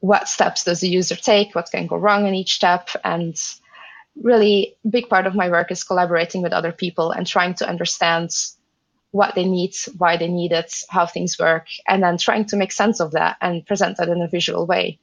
What 0.02 0.28
steps 0.28 0.64
does 0.64 0.82
the 0.82 0.90
user 0.90 1.16
take? 1.16 1.56
What 1.56 1.72
can 1.72 1.88
go 1.88 1.96
wrong 1.96 2.28
in 2.28 2.36
each 2.36 2.54
step? 2.54 2.90
And 3.04 3.36
really, 4.22 4.76
big 4.90 5.10
part 5.10 5.28
of 5.28 5.36
my 5.36 5.50
work 5.50 5.72
is 5.72 5.84
collaborating 5.84 6.42
with 6.42 6.54
other 6.54 6.72
people 6.72 7.12
and 7.12 7.26
trying 7.26 7.54
to 7.56 7.70
understand 7.70 8.32
what 9.12 9.36
they 9.36 9.46
need, 9.46 9.76
why 9.98 10.18
they 10.18 10.28
need 10.28 10.52
it, 10.52 10.74
how 10.90 11.06
things 11.06 11.38
work, 11.38 11.68
and 11.88 12.02
then 12.02 12.18
trying 12.18 12.46
to 12.46 12.58
make 12.58 12.72
sense 12.72 13.00
of 13.00 13.12
that 13.12 13.38
and 13.42 13.66
present 13.66 13.98
that 13.98 14.10
in 14.10 14.22
a 14.22 14.28
visual 14.28 14.66
way. 14.66 14.98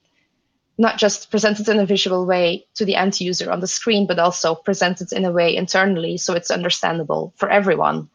Not 0.78 0.98
just 0.98 1.30
present 1.30 1.60
it 1.60 1.68
in 1.68 1.78
a 1.78 1.86
visual 1.86 2.24
way 2.24 2.66
to 2.74 2.84
the 2.84 2.96
end 2.96 3.20
user 3.20 3.50
on 3.50 3.60
the 3.60 3.66
screen, 3.66 4.06
but 4.06 4.18
also 4.18 4.54
present 4.54 5.00
it 5.00 5.12
in 5.12 5.24
a 5.24 5.32
way 5.32 5.54
internally 5.54 6.16
so 6.16 6.34
it's 6.34 6.50
understandable 6.50 7.32
for 7.36 7.50
everyone. 7.50 8.08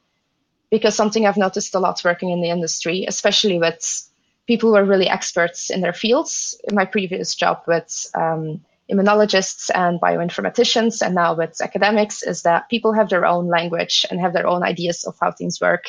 Because 0.71 0.95
something 0.95 1.27
I've 1.27 1.37
noticed 1.37 1.75
a 1.75 1.79
lot 1.79 2.03
working 2.03 2.29
in 2.29 2.41
the 2.41 2.49
industry, 2.49 3.05
especially 3.07 3.59
with 3.59 4.09
people 4.47 4.69
who 4.69 4.75
are 4.75 4.85
really 4.85 5.09
experts 5.09 5.69
in 5.69 5.81
their 5.81 5.93
fields, 5.93 6.59
in 6.67 6.75
my 6.75 6.85
previous 6.85 7.35
job 7.35 7.63
with 7.67 8.07
um, 8.15 8.61
immunologists 8.91 9.71
and 9.73 9.99
bioinformaticians 10.01 11.01
and 11.01 11.15
now 11.15 11.33
with 11.33 11.61
academics 11.61 12.21
is 12.23 12.41
that 12.41 12.69
people 12.69 12.93
have 12.93 13.09
their 13.09 13.25
own 13.25 13.47
language 13.47 14.05
and 14.09 14.19
have 14.19 14.33
their 14.33 14.47
own 14.47 14.63
ideas 14.63 15.05
of 15.05 15.15
how 15.21 15.31
things 15.31 15.61
work. 15.61 15.85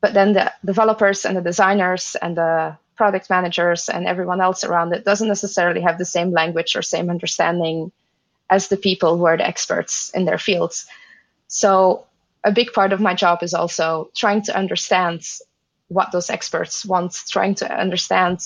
But 0.00 0.14
then 0.14 0.32
the 0.32 0.52
developers 0.64 1.24
and 1.24 1.36
the 1.36 1.40
designers 1.40 2.16
and 2.20 2.36
the 2.36 2.76
product 2.96 3.30
managers 3.30 3.88
and 3.88 4.06
everyone 4.06 4.40
else 4.40 4.64
around 4.64 4.92
it 4.92 5.04
doesn't 5.04 5.28
necessarily 5.28 5.80
have 5.80 5.98
the 5.98 6.04
same 6.04 6.30
language 6.32 6.76
or 6.76 6.82
same 6.82 7.10
understanding 7.10 7.90
as 8.50 8.68
the 8.68 8.76
people 8.76 9.16
who 9.16 9.24
are 9.24 9.36
the 9.36 9.46
experts 9.46 10.10
in 10.14 10.24
their 10.24 10.38
fields. 10.38 10.86
So 11.48 12.04
a 12.44 12.52
big 12.52 12.72
part 12.72 12.92
of 12.92 13.00
my 13.00 13.14
job 13.14 13.42
is 13.42 13.54
also 13.54 14.10
trying 14.14 14.42
to 14.42 14.56
understand 14.56 15.26
what 15.88 16.12
those 16.12 16.30
experts 16.30 16.84
want, 16.84 17.16
trying 17.28 17.54
to 17.56 17.72
understand 17.72 18.40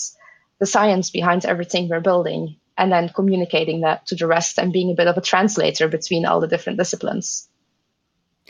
the 0.58 0.66
science 0.66 1.10
behind 1.10 1.44
everything 1.44 1.88
we're 1.88 2.00
building 2.00 2.56
and 2.76 2.92
then 2.92 3.08
communicating 3.08 3.80
that 3.82 4.06
to 4.06 4.14
the 4.14 4.26
rest 4.26 4.58
and 4.58 4.72
being 4.72 4.90
a 4.90 4.94
bit 4.94 5.08
of 5.08 5.16
a 5.16 5.20
translator 5.20 5.88
between 5.88 6.24
all 6.24 6.40
the 6.40 6.48
different 6.48 6.78
disciplines. 6.78 7.48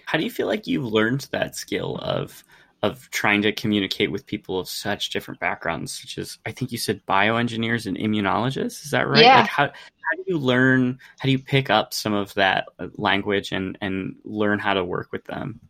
How 0.05 0.19
do 0.19 0.25
you 0.25 0.31
feel 0.31 0.47
like 0.47 0.67
you've 0.67 0.85
learned 0.85 1.29
that 1.33 1.57
skill 1.57 1.97
of 1.97 2.45
of 2.83 3.11
trying 3.11 3.43
to 3.43 3.53
communicate 3.53 4.13
with 4.13 4.27
people 4.27 4.61
of 4.61 4.69
such 4.69 5.11
different 5.11 5.41
backgrounds, 5.41 5.93
such 6.01 6.17
as 6.17 6.39
I 6.47 6.53
think 6.53 6.71
you 6.71 6.79
said 6.79 7.05
bioengineers 7.07 7.87
and 7.87 7.97
immunologists. 7.97 8.85
Is 8.85 8.93
that 8.93 9.09
right? 9.09 9.23
Yeah. 9.23 9.41
Like 9.41 9.51
how 9.51 9.65
how 9.67 10.17
do 10.17 10.23
you 10.27 10.39
learn? 10.39 10.99
How 11.19 11.27
do 11.27 11.33
you 11.33 11.39
pick 11.39 11.71
up 11.71 11.93
some 11.93 12.15
of 12.15 12.33
that 12.35 12.67
uh, 12.79 12.89
language 12.95 13.53
and 13.53 13.77
and 13.81 14.17
learn 14.25 14.59
how 14.59 14.75
to 14.75 14.85
work 14.85 15.11
with 15.13 15.25
them? 15.25 15.61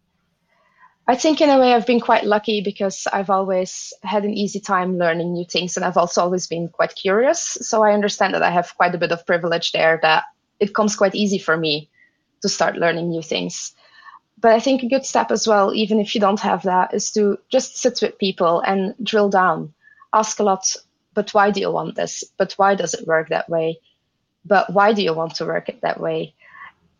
I 1.11 1.15
think 1.15 1.41
in 1.41 1.49
a 1.49 1.59
way 1.59 1.73
I've 1.73 1.87
been 1.87 2.01
quite 2.01 2.25
lucky 2.25 2.61
because 2.61 3.07
I've 3.11 3.31
always 3.31 3.95
had 4.03 4.27
an 4.27 4.35
easy 4.35 4.61
time 4.61 4.99
learning 4.99 5.33
new 5.33 5.47
things 5.47 5.75
and 5.75 5.87
I've 5.87 5.97
also 5.97 6.21
always 6.21 6.47
been 6.47 6.69
quite 6.69 6.95
curious. 6.95 7.57
So 7.63 7.83
I 7.83 7.95
understand 7.95 8.35
that 8.35 8.43
I 8.43 8.51
have 8.51 8.77
quite 8.77 8.95
a 8.95 8.99
bit 8.99 9.11
of 9.11 9.25
privilege 9.25 9.73
there 9.73 9.99
that 10.03 10.25
it 10.61 10.75
comes 10.75 10.97
quite 10.97 11.15
easy 11.15 11.39
for 11.39 11.57
me 11.57 11.89
to 12.43 12.49
start 12.51 12.77
learning 12.77 13.09
new 13.09 13.23
things. 13.23 13.75
But 14.37 14.53
I 14.53 14.61
think 14.61 14.83
a 14.83 14.89
good 14.89 15.07
step 15.07 15.31
as 15.31 15.49
well, 15.49 15.73
even 15.75 15.99
if 15.99 16.15
you 16.15 16.21
don't 16.21 16.41
have 16.41 16.65
that, 16.65 16.93
is 16.93 17.11
to 17.13 17.39
just 17.49 17.79
sit 17.79 17.99
with 18.03 18.19
people 18.19 18.61
and 18.61 18.95
drill 19.03 19.31
down. 19.31 19.73
Ask 20.13 20.39
a 20.41 20.43
lot, 20.43 20.77
but 21.15 21.33
why 21.33 21.51
do 21.51 21.61
you 21.61 21.73
want 21.73 21.97
this? 21.97 22.23
But 22.37 22.53
why 22.59 22.75
does 22.75 22.93
it 22.93 23.07
work 23.07 23.31
that 23.31 23.49
way? 23.49 23.81
But 24.45 24.75
why 24.75 24.93
do 24.93 25.03
you 25.03 25.15
want 25.15 25.37
to 25.37 25.47
work 25.47 25.71
it 25.71 25.81
that 25.81 26.01
way? 26.01 26.35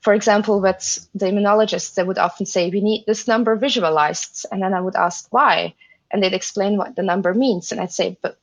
For 0.01 0.15
example, 0.15 0.61
with 0.61 1.09
the 1.15 1.27
immunologists, 1.27 1.95
they 1.95 2.05
would 2.05 2.19
often 2.19 2.47
say, 2.47 2.71
we 2.71 2.81
need 2.81 3.05
this 3.07 3.27
number 3.27 3.57
visualized. 3.57 4.47
And 4.51 4.63
then 4.63 4.75
I 4.75 4.81
would 4.81 4.97
ask 4.97 5.27
why. 5.31 5.75
And 6.11 6.23
they'd 6.23 6.35
explain 6.35 6.77
what 6.77 6.97
the 6.97 7.03
number 7.03 7.35
means. 7.35 7.73
And 7.73 7.81
I'd 7.81 7.93
say, 7.93 8.17
but 8.23 8.39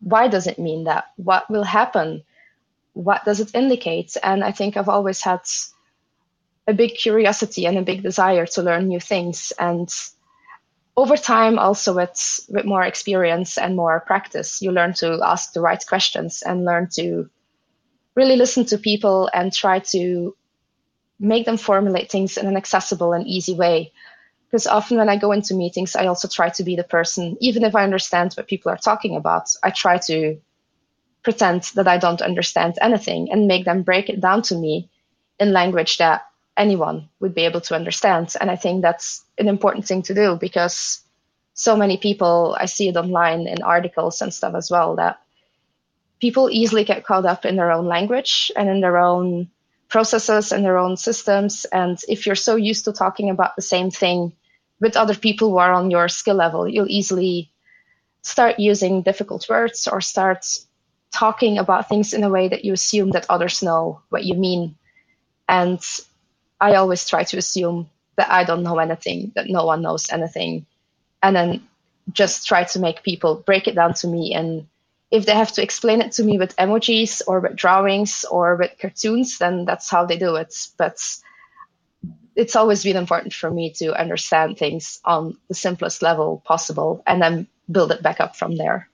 why 0.00 0.28
does 0.28 0.46
it 0.46 0.58
mean 0.58 0.84
that? 0.84 1.06
What 1.16 1.50
will 1.50 1.64
happen? 1.64 2.22
What 2.92 3.24
does 3.24 3.40
it 3.40 3.54
indicate? 3.54 4.16
And 4.22 4.44
I 4.44 4.52
think 4.52 4.76
I've 4.76 4.88
always 4.88 5.22
had 5.22 5.40
a 6.66 6.72
big 6.72 6.94
curiosity 6.94 7.66
and 7.66 7.76
a 7.76 7.82
big 7.82 8.02
desire 8.02 8.46
to 8.46 8.62
learn 8.62 8.88
new 8.88 9.00
things. 9.00 9.52
And 9.58 9.88
over 10.96 11.16
time, 11.16 11.58
also 11.58 11.94
with, 11.94 12.40
with 12.48 12.64
more 12.64 12.84
experience 12.84 13.58
and 13.58 13.76
more 13.76 14.00
practice, 14.00 14.62
you 14.62 14.70
learn 14.70 14.94
to 14.94 15.20
ask 15.24 15.52
the 15.52 15.60
right 15.60 15.84
questions 15.86 16.42
and 16.42 16.64
learn 16.64 16.88
to 16.94 17.28
really 18.14 18.36
listen 18.36 18.64
to 18.66 18.78
people 18.78 19.28
and 19.34 19.52
try 19.52 19.80
to 19.80 20.34
make 21.20 21.44
them 21.44 21.58
formulate 21.58 22.10
things 22.10 22.36
in 22.38 22.46
an 22.46 22.56
accessible 22.56 23.12
and 23.12 23.26
easy 23.26 23.54
way. 23.54 23.92
Because 24.46 24.66
often 24.66 24.96
when 24.96 25.08
I 25.08 25.16
go 25.16 25.30
into 25.30 25.54
meetings, 25.54 25.94
I 25.94 26.06
also 26.06 26.26
try 26.26 26.48
to 26.48 26.64
be 26.64 26.74
the 26.74 26.82
person, 26.82 27.36
even 27.40 27.62
if 27.62 27.76
I 27.76 27.84
understand 27.84 28.32
what 28.32 28.48
people 28.48 28.72
are 28.72 28.78
talking 28.78 29.14
about, 29.14 29.54
I 29.62 29.70
try 29.70 29.98
to 30.06 30.40
pretend 31.22 31.62
that 31.74 31.86
I 31.86 31.98
don't 31.98 32.22
understand 32.22 32.78
anything 32.80 33.30
and 33.30 33.46
make 33.46 33.64
them 33.64 33.82
break 33.82 34.08
it 34.08 34.20
down 34.20 34.42
to 34.42 34.56
me 34.56 34.88
in 35.38 35.52
language 35.52 35.98
that 35.98 36.26
anyone 36.56 37.08
would 37.20 37.34
be 37.34 37.42
able 37.42 37.60
to 37.60 37.76
understand. 37.76 38.34
And 38.40 38.50
I 38.50 38.56
think 38.56 38.82
that's 38.82 39.22
an 39.38 39.46
important 39.46 39.86
thing 39.86 40.02
to 40.02 40.14
do 40.14 40.36
because 40.40 41.02
so 41.54 41.76
many 41.76 41.98
people, 41.98 42.56
I 42.58 42.64
see 42.64 42.88
it 42.88 42.96
online 42.96 43.46
in 43.46 43.62
articles 43.62 44.22
and 44.22 44.32
stuff 44.32 44.54
as 44.54 44.70
well, 44.70 44.96
that 44.96 45.20
people 46.20 46.50
easily 46.50 46.84
get 46.84 47.04
caught 47.04 47.26
up 47.26 47.44
in 47.44 47.56
their 47.56 47.70
own 47.70 47.86
language 47.86 48.50
and 48.56 48.68
in 48.68 48.80
their 48.80 48.98
own 48.98 49.50
processes 49.90 50.52
and 50.52 50.64
their 50.64 50.78
own 50.78 50.96
systems. 50.96 51.66
And 51.66 51.98
if 52.08 52.24
you're 52.24 52.36
so 52.36 52.56
used 52.56 52.86
to 52.86 52.92
talking 52.92 53.28
about 53.28 53.56
the 53.56 53.62
same 53.62 53.90
thing 53.90 54.32
with 54.80 54.96
other 54.96 55.14
people 55.14 55.50
who 55.50 55.58
are 55.58 55.72
on 55.72 55.90
your 55.90 56.08
skill 56.08 56.36
level, 56.36 56.68
you'll 56.68 56.88
easily 56.88 57.50
start 58.22 58.58
using 58.58 59.02
difficult 59.02 59.48
words 59.48 59.88
or 59.88 60.00
start 60.00 60.46
talking 61.12 61.58
about 61.58 61.88
things 61.88 62.14
in 62.14 62.22
a 62.22 62.30
way 62.30 62.48
that 62.48 62.64
you 62.64 62.72
assume 62.72 63.10
that 63.10 63.26
others 63.28 63.62
know 63.62 64.00
what 64.08 64.24
you 64.24 64.34
mean. 64.34 64.76
And 65.48 65.80
I 66.60 66.76
always 66.76 67.06
try 67.08 67.24
to 67.24 67.38
assume 67.38 67.90
that 68.16 68.30
I 68.30 68.44
don't 68.44 68.62
know 68.62 68.78
anything, 68.78 69.32
that 69.34 69.48
no 69.48 69.66
one 69.66 69.82
knows 69.82 70.10
anything, 70.10 70.66
and 71.22 71.34
then 71.34 71.68
just 72.12 72.46
try 72.46 72.64
to 72.64 72.78
make 72.78 73.02
people 73.02 73.42
break 73.44 73.66
it 73.66 73.74
down 73.74 73.94
to 73.94 74.06
me 74.06 74.34
and 74.34 74.66
if 75.10 75.26
they 75.26 75.34
have 75.34 75.52
to 75.52 75.62
explain 75.62 76.00
it 76.00 76.12
to 76.12 76.24
me 76.24 76.38
with 76.38 76.56
emojis 76.56 77.20
or 77.26 77.40
with 77.40 77.56
drawings 77.56 78.24
or 78.30 78.56
with 78.56 78.72
cartoons, 78.80 79.38
then 79.38 79.64
that's 79.64 79.90
how 79.90 80.04
they 80.04 80.16
do 80.16 80.36
it. 80.36 80.54
But 80.76 80.98
it's 82.36 82.56
always 82.56 82.84
been 82.84 82.96
important 82.96 83.34
for 83.34 83.50
me 83.50 83.72
to 83.74 83.98
understand 83.98 84.56
things 84.56 85.00
on 85.04 85.36
the 85.48 85.54
simplest 85.54 86.00
level 86.00 86.42
possible 86.46 87.02
and 87.06 87.20
then 87.20 87.48
build 87.70 87.90
it 87.90 88.02
back 88.02 88.20
up 88.20 88.36
from 88.36 88.56
there. 88.56 88.88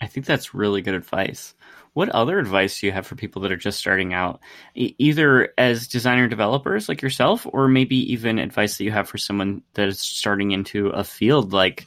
I 0.00 0.06
think 0.06 0.26
that's 0.26 0.54
really 0.54 0.82
good 0.82 0.94
advice. 0.94 1.54
What 1.94 2.10
other 2.10 2.38
advice 2.38 2.80
do 2.80 2.86
you 2.86 2.92
have 2.92 3.06
for 3.06 3.14
people 3.14 3.40
that 3.42 3.52
are 3.52 3.56
just 3.56 3.78
starting 3.78 4.12
out, 4.12 4.40
either 4.74 5.54
as 5.56 5.88
designer 5.88 6.28
developers 6.28 6.90
like 6.90 7.00
yourself, 7.00 7.46
or 7.50 7.68
maybe 7.68 8.12
even 8.12 8.38
advice 8.38 8.76
that 8.76 8.84
you 8.84 8.90
have 8.90 9.08
for 9.08 9.16
someone 9.16 9.62
that 9.72 9.88
is 9.88 9.98
starting 9.98 10.50
into 10.50 10.88
a 10.88 11.02
field 11.02 11.54
like 11.54 11.86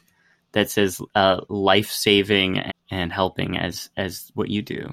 that's 0.52 0.78
as 0.78 1.02
uh, 1.16 1.42
life 1.50 1.92
saving 1.92 2.72
and 2.92 3.14
helping 3.14 3.58
as 3.58 3.90
as 3.98 4.32
what 4.34 4.50
you 4.50 4.62
do? 4.62 4.92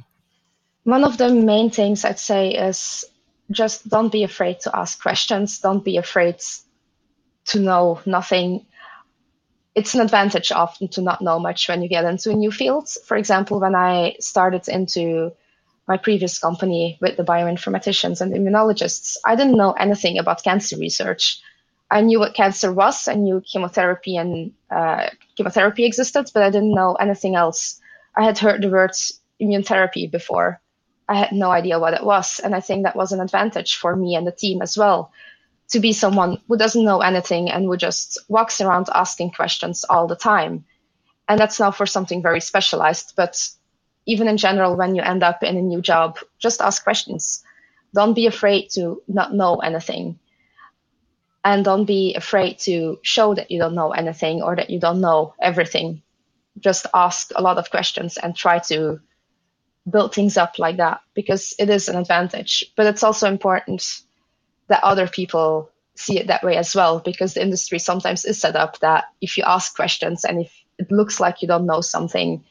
One 0.84 1.04
of 1.04 1.18
the 1.18 1.30
main 1.30 1.70
things 1.70 2.04
I'd 2.04 2.18
say 2.18 2.50
is 2.50 3.04
just 3.50 3.88
don't 3.88 4.12
be 4.12 4.24
afraid 4.24 4.60
to 4.60 4.76
ask 4.76 5.00
questions. 5.00 5.58
Don't 5.60 5.84
be 5.84 5.96
afraid 5.96 6.40
to 7.46 7.60
know 7.60 8.00
nothing. 8.06 8.66
It's 9.74 9.94
an 9.94 10.00
advantage 10.00 10.52
often 10.52 10.88
to 10.88 11.02
not 11.02 11.20
know 11.20 11.38
much 11.38 11.68
when 11.68 11.82
you 11.82 11.88
get 11.88 12.04
into 12.04 12.30
a 12.30 12.34
new 12.34 12.50
field. 12.50 12.88
For 13.04 13.16
example, 13.16 13.60
when 13.60 13.74
I 13.74 14.16
started 14.20 14.68
into 14.68 15.32
my 15.86 15.96
previous 15.96 16.38
company 16.38 16.98
with 17.00 17.16
the 17.16 17.24
bioinformaticians 17.24 18.20
and 18.20 18.32
immunologists, 18.32 19.16
I 19.24 19.36
didn't 19.36 19.56
know 19.56 19.72
anything 19.72 20.18
about 20.18 20.42
cancer 20.42 20.76
research. 20.76 21.40
I 21.90 22.00
knew 22.00 22.18
what 22.18 22.34
cancer 22.34 22.72
was. 22.72 23.06
I 23.06 23.14
knew 23.14 23.40
chemotherapy 23.40 24.16
and 24.16 24.52
uh, 24.70 25.10
chemotherapy 25.36 25.84
existed, 25.84 26.30
but 26.34 26.42
I 26.42 26.50
didn't 26.50 26.74
know 26.74 26.94
anything 26.94 27.36
else. 27.36 27.80
I 28.16 28.24
had 28.24 28.38
heard 28.38 28.62
the 28.62 28.70
words 28.70 29.20
immune 29.38 29.62
therapy 29.62 30.06
before. 30.06 30.60
I 31.08 31.14
had 31.14 31.32
no 31.32 31.50
idea 31.50 31.78
what 31.78 31.94
it 31.94 32.02
was, 32.02 32.40
and 32.40 32.54
I 32.54 32.60
think 32.60 32.82
that 32.82 32.96
was 32.96 33.12
an 33.12 33.20
advantage 33.20 33.76
for 33.76 33.94
me 33.94 34.16
and 34.16 34.26
the 34.26 34.32
team 34.32 34.60
as 34.62 34.76
well, 34.76 35.12
to 35.68 35.78
be 35.78 35.92
someone 35.92 36.40
who 36.48 36.56
doesn't 36.56 36.84
know 36.84 37.00
anything 37.00 37.48
and 37.50 37.66
who 37.66 37.76
just 37.76 38.18
walks 38.28 38.60
around 38.60 38.88
asking 38.92 39.30
questions 39.30 39.84
all 39.84 40.08
the 40.08 40.16
time. 40.16 40.64
And 41.28 41.38
that's 41.38 41.60
now 41.60 41.70
for 41.70 41.86
something 41.86 42.22
very 42.22 42.40
specialized, 42.40 43.12
but 43.16 43.48
even 44.06 44.26
in 44.26 44.36
general, 44.36 44.76
when 44.76 44.96
you 44.96 45.02
end 45.02 45.22
up 45.22 45.44
in 45.44 45.56
a 45.56 45.62
new 45.62 45.80
job, 45.80 46.18
just 46.38 46.60
ask 46.60 46.82
questions. 46.82 47.44
Don't 47.94 48.14
be 48.14 48.26
afraid 48.26 48.70
to 48.70 49.02
not 49.06 49.32
know 49.32 49.58
anything 49.58 50.18
and 51.46 51.64
don't 51.64 51.84
be 51.84 52.14
afraid 52.14 52.58
to 52.58 52.98
show 53.02 53.34
that 53.34 53.50
you 53.50 53.58
don't 53.58 53.74
know 53.74 53.92
anything 53.92 54.42
or 54.42 54.56
that 54.56 54.68
you 54.68 54.80
don't 54.80 55.00
know 55.00 55.32
everything 55.40 56.02
just 56.60 56.86
ask 56.94 57.30
a 57.34 57.42
lot 57.42 57.58
of 57.58 57.70
questions 57.70 58.16
and 58.16 58.34
try 58.34 58.58
to 58.58 59.00
build 59.88 60.14
things 60.14 60.36
up 60.36 60.58
like 60.58 60.78
that 60.78 61.00
because 61.14 61.54
it 61.58 61.70
is 61.70 61.88
an 61.88 61.96
advantage. 61.96 62.64
But 62.76 62.86
it's 62.86 63.02
also 63.02 63.28
important 63.28 63.84
that 64.68 64.82
other 64.82 65.06
people 65.06 65.70
see 65.94 66.18
it 66.18 66.26
that 66.26 66.42
way 66.42 66.56
as 66.56 66.74
well 66.74 67.00
because 67.00 67.34
the 67.34 67.42
industry 67.42 67.78
sometimes 67.78 68.24
is 68.24 68.40
set 68.40 68.56
up 68.56 68.78
that 68.80 69.04
if 69.20 69.36
you 69.36 69.44
ask 69.46 69.74
questions 69.74 70.24
and 70.24 70.40
if 70.40 70.52
it 70.78 70.90
looks 70.90 71.20
like 71.20 71.40
you 71.40 71.48
don't 71.48 71.66
know 71.66 71.80
something, 71.80 72.44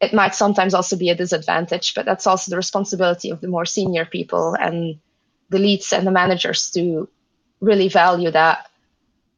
it 0.00 0.12
might 0.12 0.34
sometimes 0.34 0.74
also 0.74 0.96
be 0.96 1.10
a 1.10 1.14
disadvantage. 1.14 1.94
But 1.94 2.04
that's 2.04 2.26
also 2.26 2.50
the 2.50 2.56
responsibility 2.56 3.30
of 3.30 3.40
the 3.40 3.48
more 3.48 3.64
senior 3.64 4.04
people 4.04 4.56
and 4.58 4.98
the 5.50 5.58
leads 5.58 5.92
and 5.92 6.06
the 6.06 6.10
managers 6.10 6.70
to 6.72 7.08
really 7.62 7.88
value 7.88 8.30
that 8.30 8.68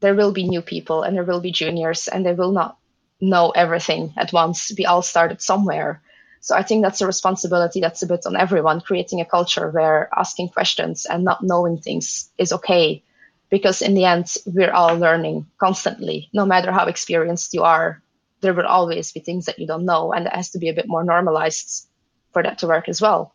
there 0.01 0.15
will 0.15 0.33
be 0.33 0.43
new 0.43 0.61
people 0.61 1.03
and 1.03 1.15
there 1.15 1.23
will 1.23 1.39
be 1.39 1.51
juniors 1.51 2.09
and 2.09 2.25
they 2.25 2.33
will 2.33 2.51
not 2.51 2.77
know 3.21 3.51
everything 3.51 4.13
at 4.17 4.33
once. 4.33 4.71
We 4.77 4.85
all 4.85 5.01
started 5.01 5.41
somewhere. 5.41 6.01
So 6.41 6.55
I 6.55 6.63
think 6.63 6.83
that's 6.83 7.01
a 7.01 7.07
responsibility 7.07 7.79
that's 7.79 8.03
a 8.03 8.07
bit 8.07 8.25
on 8.25 8.35
everyone, 8.35 8.81
creating 8.81 9.21
a 9.21 9.25
culture 9.25 9.69
where 9.69 10.09
asking 10.15 10.49
questions 10.49 11.05
and 11.05 11.23
not 11.23 11.43
knowing 11.43 11.77
things 11.77 12.29
is 12.37 12.51
okay. 12.51 13.03
Because 13.49 13.81
in 13.81 13.93
the 13.93 14.05
end, 14.05 14.33
we're 14.45 14.73
all 14.73 14.95
learning 14.97 15.45
constantly. 15.59 16.29
No 16.33 16.45
matter 16.45 16.71
how 16.71 16.87
experienced 16.87 17.53
you 17.53 17.63
are, 17.63 18.01
there 18.41 18.53
will 18.53 18.65
always 18.65 19.11
be 19.11 19.19
things 19.19 19.45
that 19.45 19.59
you 19.59 19.67
don't 19.67 19.85
know. 19.85 20.13
And 20.13 20.25
it 20.25 20.33
has 20.33 20.49
to 20.51 20.59
be 20.59 20.69
a 20.69 20.73
bit 20.73 20.87
more 20.87 21.03
normalized 21.03 21.87
for 22.33 22.43
that 22.43 22.57
to 22.59 22.67
work 22.67 22.89
as 22.89 23.01
well. 23.01 23.33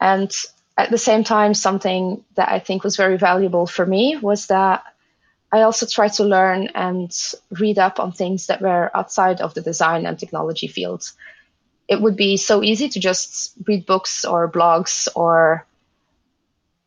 And 0.00 0.34
at 0.76 0.90
the 0.90 0.98
same 0.98 1.24
time, 1.24 1.54
something 1.54 2.24
that 2.34 2.50
I 2.50 2.58
think 2.58 2.84
was 2.84 2.96
very 2.96 3.16
valuable 3.16 3.66
for 3.66 3.86
me 3.86 4.16
was 4.16 4.46
that 4.46 4.84
I 5.50 5.62
also 5.62 5.86
tried 5.86 6.12
to 6.14 6.24
learn 6.24 6.68
and 6.74 7.10
read 7.50 7.78
up 7.78 7.98
on 7.98 8.12
things 8.12 8.48
that 8.48 8.60
were 8.60 8.90
outside 8.94 9.40
of 9.40 9.54
the 9.54 9.62
design 9.62 10.04
and 10.04 10.18
technology 10.18 10.66
field. 10.66 11.10
It 11.88 12.00
would 12.00 12.16
be 12.16 12.36
so 12.36 12.62
easy 12.62 12.88
to 12.88 13.00
just 13.00 13.54
read 13.66 13.86
books 13.86 14.24
or 14.24 14.50
blogs 14.50 15.08
or 15.14 15.66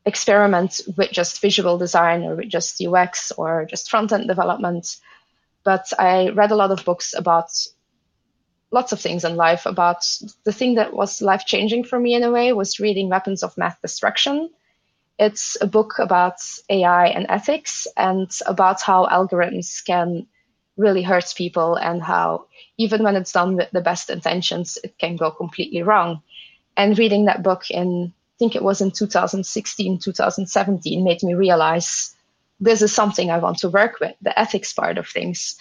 experiment 0.06 0.82
with 0.98 1.12
just 1.12 1.42
visual 1.42 1.78
design 1.78 2.24
or 2.24 2.36
with 2.36 2.50
just 2.50 2.82
UX 2.82 3.32
or 3.32 3.66
just 3.66 3.90
front 3.90 4.12
end 4.12 4.28
development. 4.28 4.98
But 5.64 5.92
I 5.98 6.30
read 6.30 6.52
a 6.52 6.56
lot 6.56 6.72
of 6.72 6.86
books 6.86 7.14
about 7.16 7.50
lots 8.72 8.92
of 8.92 9.00
things 9.00 9.26
in 9.26 9.36
life. 9.36 9.66
About 9.66 10.06
the 10.44 10.54
thing 10.54 10.76
that 10.76 10.94
was 10.94 11.22
life 11.22 11.46
changing 11.46 11.84
for 11.84 12.00
me 12.00 12.14
in 12.14 12.24
a 12.24 12.32
way 12.32 12.54
was 12.54 12.80
reading 12.80 13.10
Weapons 13.10 13.44
of 13.44 13.58
Math 13.58 13.82
Destruction 13.82 14.50
it's 15.20 15.58
a 15.60 15.68
book 15.68 16.00
about 16.00 16.40
AI 16.70 17.08
and 17.08 17.26
ethics 17.28 17.86
and 17.98 18.32
about 18.46 18.82
how 18.82 19.06
algorithms 19.08 19.86
can 19.86 20.26
really 20.78 21.04
hurt 21.04 21.34
people 21.36 21.76
and 21.76 22.02
how 22.02 22.46
even 22.78 23.04
when 23.04 23.18
it's 23.18 23.34
done 23.34 23.58
with 23.58 23.70
the 23.72 23.82
best 23.82 24.10
intentions, 24.10 24.78
it 24.82 24.98
can 24.98 25.18
go 25.18 25.30
completely 25.30 25.84
wrong. 25.84 26.22
And 26.78 26.98
reading 26.98 27.26
that 27.26 27.44
book 27.44 27.70
in, 27.70 28.14
I 28.14 28.36
think 28.40 28.56
it 28.56 28.64
was 28.64 28.80
in 28.80 28.92
2016, 28.92 30.00
2017, 30.00 31.04
made 31.04 31.22
me 31.22 31.34
realize 31.34 32.16
this 32.62 32.82
is 32.82 32.94
something 32.94 33.30
I 33.30 33.40
want 33.40 33.58
to 33.60 33.70
work 33.70 34.00
with, 34.00 34.16
the 34.22 34.38
ethics 34.40 34.72
part 34.72 34.98
of 34.98 35.08
things. 35.10 35.58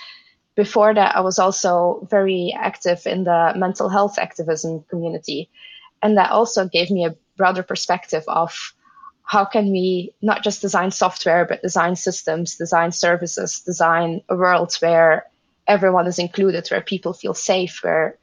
Before 0.59 0.93
that, 0.93 1.15
I 1.15 1.21
was 1.21 1.39
also 1.39 2.05
very 2.11 2.53
active 2.53 3.07
in 3.07 3.23
the 3.23 3.53
mental 3.55 3.89
health 3.89 4.19
activism 4.19 4.83
community. 4.91 5.49
And 6.03 6.19
that 6.19 6.33
also 6.33 6.67
gave 6.67 6.91
me 6.91 7.07
a 7.07 7.15
broader 7.37 7.63
perspective 7.63 8.25
of 8.27 8.75
how 9.23 9.45
can 9.45 9.71
we 9.71 10.15
not 10.21 10.43
just 10.43 10.61
design 10.61 10.91
software, 10.91 11.45
but 11.45 11.63
design 11.63 11.95
systems, 11.95 12.57
design 12.57 12.91
services, 12.91 13.61
design 13.61 14.21
a 14.29 14.35
world 14.35 14.75
where 14.81 15.27
everyone 15.69 16.09
is 16.09 16.19
included, 16.19 16.67
where 16.67 16.81
people 16.81 17.13
feel 17.13 17.35
safe, 17.35 17.79
where 17.85 18.19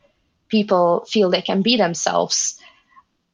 people 0.49 1.05
feel 1.09 1.29
they 1.29 1.41
can 1.41 1.61
be 1.61 1.77
themselves. 1.77 2.59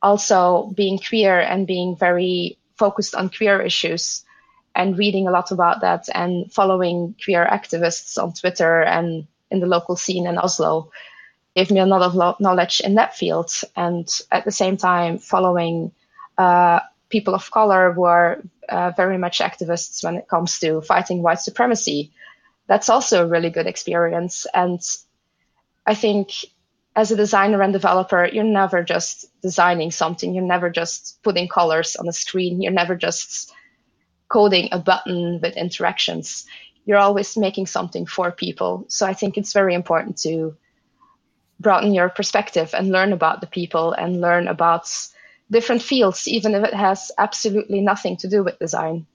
Also, 0.03 0.71
being 0.75 0.99
queer 0.99 1.39
and 1.39 1.65
being 1.65 1.95
very 1.95 2.59
focused 2.77 3.15
on 3.15 3.31
queer 3.31 3.63
issues 3.63 4.23
and 4.75 4.97
reading 4.97 5.27
a 5.27 5.31
lot 5.31 5.51
about 5.51 5.81
that 5.81 6.07
and 6.13 6.51
following 6.51 7.15
queer 7.23 7.45
activists 7.45 8.21
on 8.21 8.33
Twitter 8.33 8.81
and 8.81 9.27
in 9.49 9.59
the 9.59 9.67
local 9.67 9.95
scene 9.95 10.27
in 10.27 10.37
Oslo 10.37 10.91
gave 11.55 11.71
me 11.71 11.79
a 11.79 11.85
lot 11.85 12.01
of 12.01 12.39
knowledge 12.39 12.79
in 12.79 12.95
that 12.95 13.15
field. 13.15 13.51
And 13.75 14.07
at 14.31 14.45
the 14.45 14.51
same 14.51 14.77
time, 14.77 15.17
following 15.17 15.91
uh, 16.37 16.79
people 17.09 17.35
of 17.35 17.51
color 17.51 17.91
who 17.91 18.03
are 18.05 18.41
uh, 18.69 18.91
very 18.95 19.17
much 19.17 19.39
activists 19.39 20.03
when 20.03 20.15
it 20.15 20.29
comes 20.29 20.59
to 20.59 20.81
fighting 20.81 21.21
white 21.21 21.39
supremacy. 21.39 22.11
That's 22.67 22.89
also 22.89 23.23
a 23.23 23.27
really 23.27 23.49
good 23.49 23.67
experience. 23.67 24.47
And 24.53 24.79
I 25.85 25.93
think 25.93 26.31
as 26.95 27.11
a 27.11 27.17
designer 27.17 27.61
and 27.61 27.73
developer, 27.73 28.25
you're 28.31 28.43
never 28.43 28.83
just 28.83 29.25
designing 29.41 29.91
something. 29.91 30.33
You're 30.33 30.43
never 30.45 30.69
just 30.69 31.21
putting 31.23 31.49
colors 31.49 31.97
on 31.97 32.07
a 32.07 32.13
screen. 32.13 32.61
You're 32.61 32.71
never 32.71 32.95
just 32.95 33.51
coding 34.31 34.69
a 34.71 34.79
button 34.79 35.39
with 35.41 35.57
interactions. 35.57 36.45
You're 36.85 36.97
always 36.97 37.37
making 37.37 37.67
something 37.67 38.05
for 38.05 38.31
people. 38.31 38.85
So 38.87 39.05
I 39.05 39.13
think 39.13 39.37
it's 39.37 39.53
very 39.53 39.75
important 39.75 40.17
to 40.19 40.55
broaden 41.59 41.93
your 41.93 42.09
perspective 42.09 42.73
and 42.73 42.91
learn 42.91 43.13
about 43.13 43.41
the 43.41 43.47
people 43.47 43.93
and 43.93 44.21
learn 44.21 44.47
about 44.47 44.89
different 45.51 45.81
fields, 45.81 46.27
even 46.27 46.55
if 46.55 46.63
it 46.63 46.73
has 46.73 47.11
absolutely 47.17 47.81
nothing 47.81 48.17
to 48.17 48.27
do 48.27 48.43
with 48.43 48.57
design, 48.57 49.05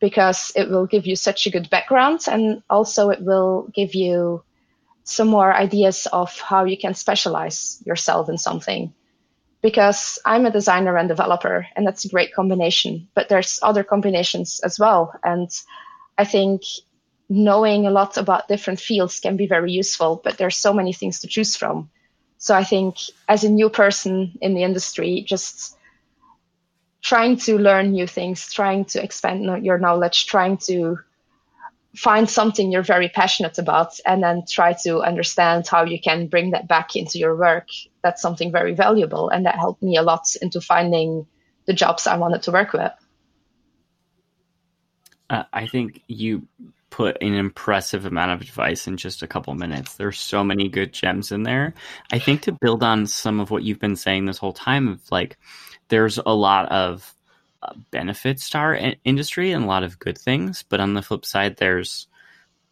because 0.00 0.52
it 0.56 0.68
will 0.68 0.86
give 0.86 1.06
you 1.06 1.16
such 1.16 1.46
a 1.46 1.50
good 1.50 1.70
background 1.70 2.24
and 2.26 2.62
also 2.68 3.10
it 3.10 3.20
will 3.20 3.68
give 3.74 3.94
you 3.94 4.42
some 5.04 5.28
more 5.28 5.54
ideas 5.54 6.06
of 6.12 6.38
how 6.40 6.64
you 6.64 6.78
can 6.78 6.94
specialize 6.94 7.82
yourself 7.84 8.28
in 8.28 8.38
something. 8.38 8.92
Because 9.62 10.18
I'm 10.24 10.46
a 10.46 10.50
designer 10.50 10.96
and 10.96 11.08
developer, 11.08 11.66
and 11.76 11.86
that's 11.86 12.04
a 12.04 12.08
great 12.08 12.32
combination, 12.32 13.08
but 13.14 13.28
there's 13.28 13.58
other 13.62 13.84
combinations 13.84 14.60
as 14.64 14.78
well. 14.78 15.12
And 15.22 15.50
I 16.16 16.24
think 16.24 16.62
knowing 17.28 17.86
a 17.86 17.90
lot 17.90 18.16
about 18.16 18.48
different 18.48 18.80
fields 18.80 19.20
can 19.20 19.36
be 19.36 19.46
very 19.46 19.72
useful, 19.72 20.20
but 20.24 20.38
there's 20.38 20.56
so 20.56 20.72
many 20.72 20.92
things 20.92 21.20
to 21.20 21.28
choose 21.28 21.56
from 21.56 21.90
so 22.40 22.54
I 22.54 22.64
think 22.64 22.96
as 23.28 23.44
a 23.44 23.50
new 23.50 23.68
person 23.68 24.38
in 24.40 24.54
the 24.54 24.62
industry, 24.62 25.22
just 25.26 25.76
trying 27.02 27.36
to 27.36 27.58
learn 27.58 27.92
new 27.92 28.06
things, 28.06 28.50
trying 28.50 28.86
to 28.86 29.04
expand 29.04 29.44
your 29.62 29.76
knowledge, 29.76 30.24
trying 30.26 30.56
to 30.68 30.98
find 31.96 32.28
something 32.30 32.70
you're 32.70 32.82
very 32.82 33.08
passionate 33.08 33.58
about, 33.58 33.98
and 34.06 34.22
then 34.22 34.44
try 34.48 34.74
to 34.84 35.00
understand 35.00 35.66
how 35.66 35.84
you 35.84 36.00
can 36.00 36.28
bring 36.28 36.52
that 36.52 36.68
back 36.68 36.96
into 36.96 37.18
your 37.18 37.36
work. 37.36 37.68
That's 38.02 38.22
something 38.22 38.52
very 38.52 38.74
valuable. 38.74 39.28
And 39.28 39.46
that 39.46 39.56
helped 39.56 39.82
me 39.82 39.96
a 39.96 40.02
lot 40.02 40.26
into 40.40 40.60
finding 40.60 41.26
the 41.66 41.72
jobs 41.72 42.06
I 42.06 42.16
wanted 42.16 42.42
to 42.42 42.52
work 42.52 42.72
with. 42.72 42.92
Uh, 45.28 45.44
I 45.52 45.66
think 45.66 46.02
you 46.08 46.46
put 46.90 47.16
an 47.22 47.34
impressive 47.34 48.04
amount 48.04 48.32
of 48.32 48.40
advice 48.40 48.86
in 48.86 48.96
just 48.96 49.22
a 49.22 49.26
couple 49.26 49.54
minutes. 49.54 49.94
There's 49.94 50.18
so 50.18 50.42
many 50.42 50.68
good 50.68 50.92
gems 50.92 51.30
in 51.30 51.44
there. 51.44 51.72
I 52.12 52.18
think 52.18 52.42
to 52.42 52.52
build 52.60 52.82
on 52.82 53.06
some 53.06 53.38
of 53.38 53.50
what 53.50 53.62
you've 53.62 53.78
been 53.78 53.96
saying 53.96 54.26
this 54.26 54.38
whole 54.38 54.52
time 54.52 54.88
of 54.88 55.00
like 55.10 55.38
there's 55.88 56.18
a 56.18 56.34
lot 56.34 56.70
of 56.70 57.14
benefits 57.90 58.50
to 58.50 58.58
our 58.58 58.74
in- 58.74 58.96
industry 59.04 59.52
and 59.52 59.64
a 59.64 59.68
lot 59.68 59.82
of 59.82 59.98
good 59.98 60.18
things, 60.18 60.64
but 60.68 60.80
on 60.80 60.94
the 60.94 61.02
flip 61.02 61.24
side 61.24 61.56
there's 61.56 62.06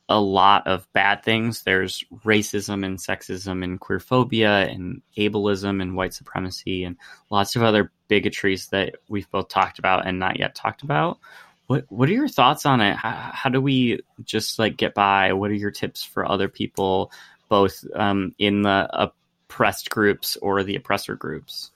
a 0.08 0.20
lot 0.20 0.66
of 0.66 0.90
bad 0.94 1.22
things. 1.22 1.62
There's 1.62 2.02
racism 2.24 2.84
and 2.84 2.98
sexism 2.98 3.62
and 3.62 3.78
queerphobia 3.78 4.72
and 4.72 5.02
ableism 5.18 5.82
and 5.82 5.96
white 5.96 6.14
supremacy 6.14 6.84
and 6.84 6.96
lots 7.30 7.56
of 7.56 7.62
other 7.62 7.92
bigotries 8.08 8.70
that 8.70 8.96
we've 9.08 9.30
both 9.30 9.48
talked 9.48 9.78
about 9.78 10.06
and 10.06 10.18
not 10.18 10.38
yet 10.38 10.54
talked 10.54 10.82
about. 10.82 11.18
What 11.66 11.84
What 11.90 12.08
are 12.08 12.14
your 12.14 12.28
thoughts 12.28 12.64
on 12.64 12.80
it? 12.80 12.96
How, 12.96 13.30
how 13.34 13.50
do 13.50 13.60
we 13.60 14.00
just 14.24 14.58
like 14.58 14.78
get 14.78 14.94
by? 14.94 15.34
What 15.34 15.50
are 15.50 15.54
your 15.54 15.70
tips 15.70 16.02
for 16.02 16.26
other 16.26 16.48
people, 16.48 17.12
both 17.50 17.84
um, 17.94 18.34
in 18.38 18.62
the 18.62 18.88
oppressed 18.90 19.90
groups 19.90 20.38
or 20.38 20.62
the 20.62 20.76
oppressor 20.76 21.16
groups? 21.16 21.70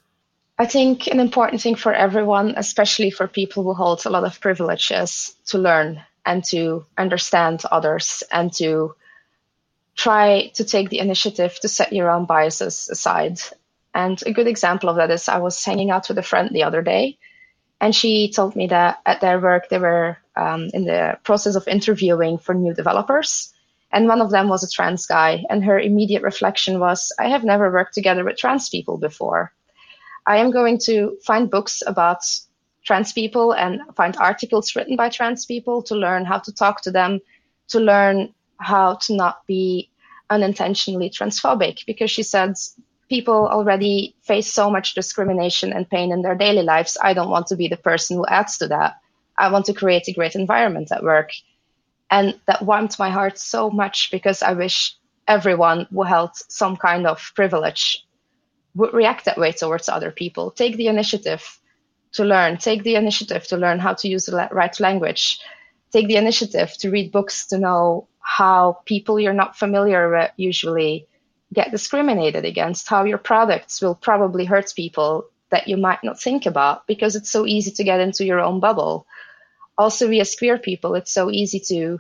I 0.59 0.67
think 0.67 1.07
an 1.07 1.21
important 1.21 1.63
thing 1.63 1.75
for 1.75 1.93
everyone, 1.93 2.55
especially 2.57 3.11
for 3.11 3.27
people 3.27 3.65
who 3.65 3.75
hold 3.75 4.05
a 4.05 4.11
lot 4.11 4.25
of 4.25 4.41
privileges, 4.41 5.35
to 5.47 5.59
learn 5.59 6.03
and 6.25 6.45
to 6.45 6.85
understand 6.97 7.63
others 7.71 8.23
and 8.31 8.53
to 8.55 8.95
try 9.97 10.51
to 10.55 10.65
take 10.65 10.89
the 10.89 11.01
initiative 11.01 11.59
to 11.61 11.69
set 11.69 11.93
your 11.93 12.11
own 12.11 12.27
biases 12.27 12.89
aside. 12.91 13.41
And 13.95 14.23
a 14.25 14.33
good 14.33 14.47
example 14.47 14.89
of 14.89 14.97
that 14.97 15.11
is 15.11 15.29
I 15.29 15.39
was 15.39 15.65
hanging 15.65 15.91
out 15.91 16.09
with 16.09 16.19
a 16.19 16.23
friend 16.23 16.51
the 16.53 16.63
other 16.63 16.83
day 16.83 17.19
and 17.83 17.93
she 17.95 18.31
told 18.31 18.55
me 18.55 18.69
that 18.69 19.01
at 19.05 19.21
their 19.21 19.41
work, 19.41 19.69
they 19.69 19.79
were 19.79 20.17
um, 20.37 20.71
in 20.73 20.85
the 20.85 21.19
process 21.25 21.57
of 21.57 21.67
interviewing 21.67 22.39
for 22.39 22.55
new 22.55 22.73
developers. 22.73 23.53
And 23.91 24.07
one 24.07 24.21
of 24.21 24.31
them 24.31 24.49
was 24.49 24.63
a 24.63 24.71
trans 24.71 25.05
guy. 25.05 25.45
And 25.51 25.65
her 25.65 25.81
immediate 25.81 26.23
reflection 26.23 26.79
was 26.79 27.13
I 27.19 27.29
have 27.29 27.43
never 27.43 27.73
worked 27.73 27.93
together 27.93 28.25
with 28.25 28.37
trans 28.37 28.69
people 28.69 28.99
before. 28.99 29.53
I 30.27 30.37
am 30.37 30.51
going 30.51 30.79
to 30.85 31.17
find 31.25 31.51
books 31.51 31.83
about 31.87 32.23
trans 32.85 33.13
people 33.13 33.53
and 33.53 33.81
find 33.97 34.17
articles 34.17 34.75
written 34.75 34.97
by 34.97 35.09
trans 35.09 35.47
people 35.47 35.83
to 35.85 35.95
learn 35.95 36.25
how 36.25 36.39
to 36.39 36.53
talk 36.53 36.83
to 36.83 36.91
them, 36.91 37.21
to 37.69 37.81
learn 37.81 38.35
how 38.59 38.95
to 39.07 39.15
not 39.15 39.47
be 39.47 39.91
unintentionally 40.31 41.11
transphobic 41.11 41.85
because 41.87 42.11
she 42.11 42.23
said 42.23 42.55
people 43.09 43.47
already 43.49 44.17
face 44.23 44.53
so 44.53 44.71
much 44.71 44.95
discrimination 44.95 45.73
and 45.73 45.91
pain 45.91 46.13
in 46.13 46.23
their 46.23 46.35
daily 46.35 46.63
lives. 46.63 46.97
I 47.03 47.13
don't 47.13 47.31
want 47.31 47.49
to 47.49 47.57
be 47.57 47.69
the 47.69 47.77
person 47.77 48.17
who 48.17 48.27
adds 48.27 48.57
to 48.59 48.69
that. 48.69 48.97
I 49.37 49.51
want 49.51 49.67
to 49.67 49.75
create 49.75 50.09
a 50.09 50.13
great 50.13 50.35
environment 50.35 50.91
at 50.93 51.03
work. 51.03 51.31
And 52.11 52.39
that 52.47 52.63
warmed 52.63 52.97
my 52.99 53.11
heart 53.11 53.39
so 53.39 53.71
much 53.71 54.11
because 54.11 54.43
I 54.43 54.53
wish 54.53 54.97
everyone 55.27 55.87
who 55.91 56.03
held 56.03 56.31
some 56.49 56.77
kind 56.77 57.07
of 57.07 57.33
privilege 57.35 58.05
react 58.75 59.25
that 59.27 59.39
way 59.39 59.53
towards 59.53 59.89
other 59.89 60.11
people. 60.11 60.51
Take 60.51 60.77
the 60.77 60.89
initiative 60.89 61.59
to 62.13 62.25
learn, 62.25 62.59
take 62.59 62.83
the 62.83 62.97
initiative 62.97 63.47
to 63.49 63.57
learn 63.57 63.79
how 63.79 63.95
to 63.95 64.09
use 64.09 64.27
the 64.27 64.49
right 64.51 64.81
language, 64.81 65.41
take 65.93 66.09
the 66.09 66.17
initiative 66.17 66.73
to 66.79 66.91
read 66.91 67.13
books 67.13 67.47
to 67.47 67.59
know 67.59 68.09
how 68.21 68.81
people 68.85 69.19
you're 69.19 69.33
not 69.33 69.59
familiar 69.59 70.11
with 70.11 70.31
usually 70.37 71.07
get 71.53 71.71
discriminated 71.71 72.45
against, 72.45 72.89
how 72.89 73.05
your 73.05 73.19
products 73.19 73.83
will 73.83 73.95
probably 73.95 74.45
hurt 74.45 74.73
people 74.75 75.27
that 75.51 75.69
you 75.69 75.77
might 75.77 76.03
not 76.03 76.21
think 76.21 76.47
about 76.47 76.87
because 76.87 77.15
it's 77.15 77.31
so 77.31 77.47
easy 77.47 77.71
to 77.71 77.85
get 77.85 78.01
into 78.01 78.25
your 78.25 78.41
own 78.41 78.59
bubble. 78.59 79.07
Also, 79.77 80.09
we 80.09 80.21
as 80.21 80.35
queer 80.35 80.59
people, 80.59 80.95
it's 80.95 81.13
so 81.13 81.31
easy 81.31 81.61
to 81.61 81.99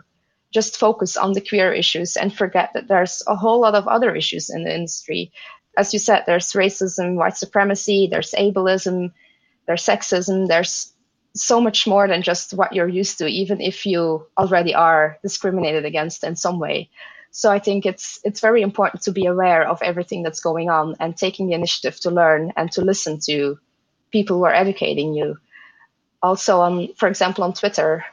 just 0.52 0.78
focus 0.78 1.16
on 1.16 1.32
the 1.32 1.40
queer 1.40 1.72
issues 1.72 2.16
and 2.16 2.34
forget 2.34 2.70
that 2.74 2.88
there's 2.88 3.22
a 3.26 3.36
whole 3.36 3.60
lot 3.60 3.74
of 3.74 3.88
other 3.88 4.14
issues 4.14 4.50
in 4.50 4.64
the 4.64 4.74
industry. 4.74 5.32
As 5.76 5.92
you 5.92 5.98
said, 5.98 6.24
there's 6.26 6.52
racism, 6.52 7.14
white 7.14 7.36
supremacy, 7.36 8.08
there's 8.10 8.32
ableism, 8.32 9.12
there's 9.66 9.84
sexism, 9.84 10.48
there's 10.48 10.92
so 11.34 11.60
much 11.60 11.86
more 11.86 12.06
than 12.08 12.22
just 12.22 12.52
what 12.52 12.74
you're 12.74 12.88
used 12.88 13.18
to, 13.18 13.26
even 13.26 13.60
if 13.60 13.86
you 13.86 14.26
already 14.36 14.74
are 14.74 15.18
discriminated 15.22 15.84
against 15.84 16.24
in 16.24 16.36
some 16.36 16.58
way. 16.58 16.90
So 17.30 17.50
I 17.50 17.58
think 17.58 17.86
it's 17.86 18.20
it's 18.24 18.40
very 18.40 18.60
important 18.60 19.02
to 19.04 19.12
be 19.12 19.24
aware 19.24 19.66
of 19.66 19.80
everything 19.82 20.22
that's 20.22 20.40
going 20.40 20.68
on 20.68 20.96
and 21.00 21.16
taking 21.16 21.46
the 21.46 21.54
initiative 21.54 21.98
to 22.00 22.10
learn 22.10 22.52
and 22.56 22.70
to 22.72 22.82
listen 22.82 23.18
to 23.24 23.58
people 24.10 24.36
who 24.36 24.44
are 24.44 24.54
educating 24.54 25.14
you. 25.14 25.38
Also 26.22 26.60
on 26.60 26.92
for 26.94 27.08
example 27.08 27.42
on 27.44 27.54
Twitter, 27.54 28.04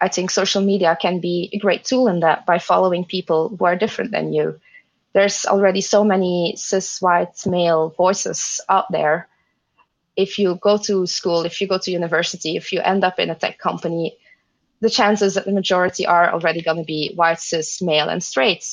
I 0.00 0.06
think 0.08 0.30
social 0.30 0.62
media 0.62 0.96
can 1.00 1.18
be 1.18 1.50
a 1.52 1.58
great 1.58 1.84
tool 1.84 2.06
in 2.06 2.20
that 2.20 2.46
by 2.46 2.60
following 2.60 3.04
people 3.04 3.48
who 3.48 3.64
are 3.64 3.74
different 3.74 4.12
than 4.12 4.32
you. 4.32 4.60
There's 5.18 5.46
already 5.46 5.80
so 5.80 6.04
many 6.04 6.54
cis 6.56 7.02
white 7.02 7.44
male 7.44 7.90
voices 7.90 8.60
out 8.68 8.86
there 8.92 9.28
if 10.14 10.38
you 10.38 10.58
go 10.62 10.78
to 10.78 11.06
school, 11.06 11.44
if 11.44 11.60
you 11.60 11.66
go 11.66 11.78
to 11.78 11.90
university, 11.90 12.56
if 12.56 12.72
you 12.72 12.80
end 12.80 13.02
up 13.02 13.18
in 13.18 13.28
a 13.28 13.34
tech 13.34 13.58
company, 13.58 14.16
the 14.78 14.88
chances 14.88 15.34
that 15.34 15.44
the 15.44 15.50
majority 15.50 16.06
are 16.06 16.32
already 16.32 16.62
going 16.62 16.76
to 16.76 16.84
be 16.84 17.12
white, 17.16 17.40
cis, 17.40 17.82
male, 17.82 18.08
and 18.08 18.22
straight. 18.22 18.64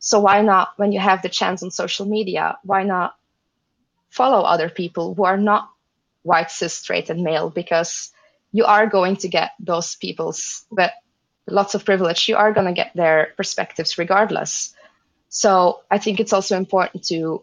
So 0.00 0.18
why 0.18 0.42
not, 0.42 0.74
when 0.76 0.90
you 0.90 0.98
have 0.98 1.22
the 1.22 1.28
chance 1.28 1.62
on 1.62 1.70
social 1.70 2.06
media, 2.06 2.58
why 2.64 2.82
not 2.82 3.14
follow 4.10 4.42
other 4.42 4.68
people 4.68 5.14
who 5.14 5.22
are 5.22 5.38
not 5.38 5.70
white, 6.22 6.50
cis, 6.50 6.74
straight, 6.74 7.10
and 7.10 7.22
male? 7.22 7.48
Because 7.48 8.10
you 8.50 8.64
are 8.64 8.88
going 8.88 9.14
to 9.18 9.28
get 9.28 9.52
those 9.60 9.94
people's, 9.94 10.64
but 10.72 10.94
lots 11.46 11.76
of 11.76 11.84
privilege, 11.84 12.28
you 12.28 12.34
are 12.34 12.52
going 12.52 12.66
to 12.66 12.72
get 12.82 12.90
their 12.94 13.34
perspectives 13.36 13.98
regardless. 13.98 14.74
So 15.34 15.80
I 15.90 15.96
think 15.96 16.20
it's 16.20 16.34
also 16.34 16.58
important 16.58 17.04
to 17.04 17.42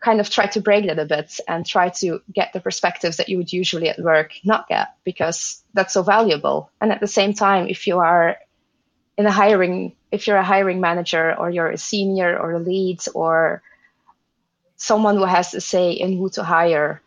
kind 0.00 0.20
of 0.20 0.28
try 0.28 0.46
to 0.48 0.60
break 0.60 0.86
that 0.86 0.98
a 0.98 1.06
bit 1.06 1.40
and 1.48 1.64
try 1.64 1.88
to 1.88 2.20
get 2.30 2.52
the 2.52 2.60
perspectives 2.60 3.16
that 3.16 3.30
you 3.30 3.38
would 3.38 3.50
usually 3.50 3.88
at 3.88 3.98
work 3.98 4.32
not 4.44 4.68
get 4.68 4.88
because 5.02 5.64
that's 5.72 5.94
so 5.94 6.02
valuable. 6.02 6.70
And 6.78 6.92
at 6.92 7.00
the 7.00 7.06
same 7.06 7.32
time, 7.32 7.68
if 7.68 7.86
you 7.86 8.00
are 8.00 8.36
in 9.16 9.24
a 9.24 9.32
hiring, 9.32 9.96
if 10.12 10.26
you're 10.26 10.36
a 10.36 10.44
hiring 10.44 10.82
manager 10.82 11.34
or 11.34 11.48
you're 11.48 11.70
a 11.70 11.78
senior 11.78 12.38
or 12.38 12.52
a 12.52 12.58
lead 12.58 13.00
or 13.14 13.62
someone 14.76 15.16
who 15.16 15.24
has 15.24 15.54
a 15.54 15.60
say 15.62 15.92
in 15.92 16.18
who 16.18 16.28
to 16.28 16.44
hire, 16.44 17.00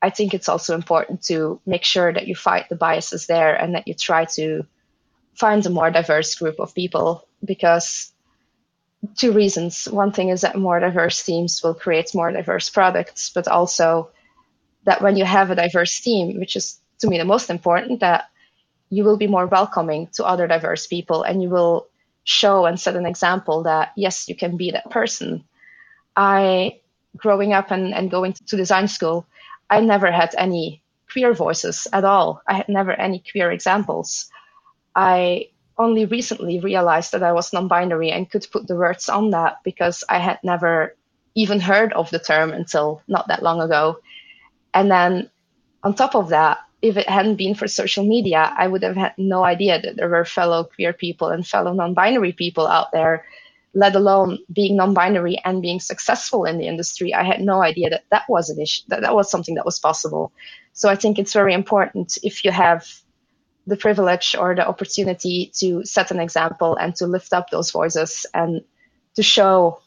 I 0.00 0.10
think 0.10 0.34
it's 0.34 0.48
also 0.48 0.76
important 0.76 1.24
to 1.24 1.60
make 1.66 1.82
sure 1.82 2.12
that 2.12 2.28
you 2.28 2.36
fight 2.36 2.68
the 2.68 2.76
biases 2.76 3.26
there 3.26 3.56
and 3.56 3.74
that 3.74 3.88
you 3.88 3.94
try 3.94 4.26
to 4.36 4.64
find 5.34 5.66
a 5.66 5.70
more 5.70 5.90
diverse 5.90 6.36
group 6.36 6.60
of 6.60 6.76
people 6.76 7.26
because 7.44 8.12
two 9.14 9.32
reasons. 9.32 9.86
One 9.86 10.12
thing 10.12 10.28
is 10.30 10.40
that 10.40 10.56
more 10.56 10.80
diverse 10.80 11.22
teams 11.22 11.62
will 11.62 11.74
create 11.74 12.14
more 12.14 12.30
diverse 12.30 12.70
products, 12.70 13.30
but 13.30 13.48
also 13.48 14.10
that 14.84 15.02
when 15.02 15.16
you 15.16 15.24
have 15.24 15.50
a 15.50 15.56
diverse 15.56 16.00
team, 16.00 16.38
which 16.38 16.56
is 16.56 16.78
to 17.00 17.08
me 17.08 17.18
the 17.18 17.24
most 17.24 17.50
important, 17.50 18.00
that 18.00 18.30
you 18.90 19.04
will 19.04 19.16
be 19.16 19.26
more 19.26 19.46
welcoming 19.46 20.08
to 20.14 20.24
other 20.24 20.46
diverse 20.46 20.86
people 20.86 21.22
and 21.22 21.42
you 21.42 21.48
will 21.48 21.88
show 22.24 22.66
and 22.66 22.78
set 22.78 22.96
an 22.96 23.06
example 23.06 23.62
that 23.64 23.92
yes, 23.96 24.28
you 24.28 24.34
can 24.34 24.56
be 24.56 24.70
that 24.70 24.90
person. 24.90 25.44
I, 26.16 26.80
growing 27.16 27.52
up 27.52 27.70
and, 27.70 27.92
and 27.94 28.10
going 28.10 28.32
to 28.32 28.56
design 28.56 28.88
school, 28.88 29.26
I 29.68 29.80
never 29.80 30.10
had 30.10 30.34
any 30.38 30.82
queer 31.10 31.32
voices 31.32 31.86
at 31.92 32.04
all. 32.04 32.42
I 32.46 32.54
had 32.54 32.68
never 32.68 32.92
any 32.92 33.22
queer 33.30 33.50
examples. 33.50 34.30
I 34.94 35.48
only 35.78 36.06
recently 36.06 36.58
realized 36.60 37.12
that 37.12 37.22
I 37.22 37.32
was 37.32 37.52
non 37.52 37.68
binary 37.68 38.10
and 38.10 38.30
could 38.30 38.46
put 38.50 38.66
the 38.66 38.76
words 38.76 39.08
on 39.08 39.30
that 39.30 39.58
because 39.64 40.04
I 40.08 40.18
had 40.18 40.38
never 40.42 40.96
even 41.34 41.60
heard 41.60 41.92
of 41.92 42.10
the 42.10 42.18
term 42.18 42.52
until 42.52 43.02
not 43.08 43.28
that 43.28 43.42
long 43.42 43.60
ago. 43.60 43.98
And 44.72 44.90
then 44.90 45.30
on 45.82 45.94
top 45.94 46.14
of 46.14 46.30
that, 46.30 46.58
if 46.82 46.96
it 46.96 47.08
hadn't 47.08 47.36
been 47.36 47.54
for 47.54 47.68
social 47.68 48.04
media, 48.04 48.52
I 48.56 48.68
would 48.68 48.82
have 48.82 48.96
had 48.96 49.14
no 49.18 49.44
idea 49.44 49.80
that 49.80 49.96
there 49.96 50.08
were 50.08 50.24
fellow 50.24 50.64
queer 50.64 50.92
people 50.92 51.28
and 51.28 51.46
fellow 51.46 51.72
non 51.72 51.94
binary 51.94 52.32
people 52.32 52.66
out 52.66 52.92
there, 52.92 53.24
let 53.74 53.94
alone 53.94 54.38
being 54.52 54.76
non 54.76 54.94
binary 54.94 55.40
and 55.44 55.62
being 55.62 55.80
successful 55.80 56.44
in 56.44 56.58
the 56.58 56.66
industry. 56.66 57.12
I 57.14 57.24
had 57.24 57.40
no 57.40 57.62
idea 57.62 57.90
that 57.90 58.04
that 58.10 58.24
was 58.28 58.50
an 58.50 58.60
issue, 58.60 58.82
that 58.88 59.02
that 59.02 59.14
was 59.14 59.30
something 59.30 59.54
that 59.56 59.64
was 59.64 59.78
possible. 59.78 60.32
So 60.72 60.88
I 60.88 60.96
think 60.96 61.18
it's 61.18 61.32
very 61.32 61.54
important 61.54 62.18
if 62.22 62.44
you 62.44 62.50
have 62.50 62.86
the 63.66 63.76
privilege 63.76 64.36
or 64.38 64.54
the 64.54 64.66
opportunity 64.66 65.52
to 65.56 65.84
set 65.84 66.10
an 66.10 66.20
example 66.20 66.76
and 66.76 66.94
to 66.96 67.06
lift 67.06 67.32
up 67.32 67.50
those 67.50 67.70
voices 67.70 68.26
and 68.32 68.62
to 69.16 69.22
show 69.22 69.80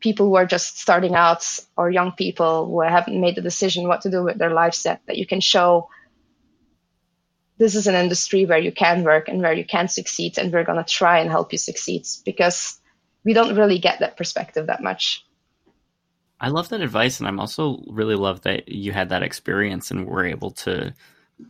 people 0.00 0.26
who 0.26 0.36
are 0.36 0.46
just 0.46 0.78
starting 0.78 1.14
out 1.14 1.44
or 1.76 1.90
young 1.90 2.12
people 2.12 2.66
who 2.66 2.80
haven't 2.80 3.20
made 3.20 3.34
the 3.34 3.42
decision 3.42 3.88
what 3.88 4.00
to 4.02 4.10
do 4.10 4.22
with 4.22 4.38
their 4.38 4.50
lives 4.50 4.84
yet 4.84 5.00
that 5.06 5.18
you 5.18 5.26
can 5.26 5.40
show 5.40 5.88
this 7.58 7.74
is 7.74 7.88
an 7.88 7.96
industry 7.96 8.46
where 8.46 8.58
you 8.58 8.70
can 8.70 9.02
work 9.02 9.28
and 9.28 9.42
where 9.42 9.52
you 9.52 9.64
can 9.64 9.88
succeed 9.88 10.38
and 10.38 10.52
we're 10.52 10.64
going 10.64 10.82
to 10.82 10.90
try 10.90 11.18
and 11.18 11.28
help 11.28 11.52
you 11.52 11.58
succeed 11.58 12.06
because 12.24 12.80
we 13.24 13.32
don't 13.32 13.56
really 13.56 13.80
get 13.80 13.98
that 13.98 14.16
perspective 14.16 14.68
that 14.68 14.82
much. 14.82 15.24
I 16.40 16.48
love 16.50 16.68
that 16.68 16.80
advice 16.80 17.18
and 17.18 17.26
i'm 17.26 17.40
also 17.40 17.82
really 17.88 18.14
love 18.14 18.42
that 18.42 18.68
you 18.68 18.92
had 18.92 19.08
that 19.08 19.24
experience 19.24 19.90
and 19.90 20.06
were 20.06 20.24
able 20.24 20.52
to 20.52 20.94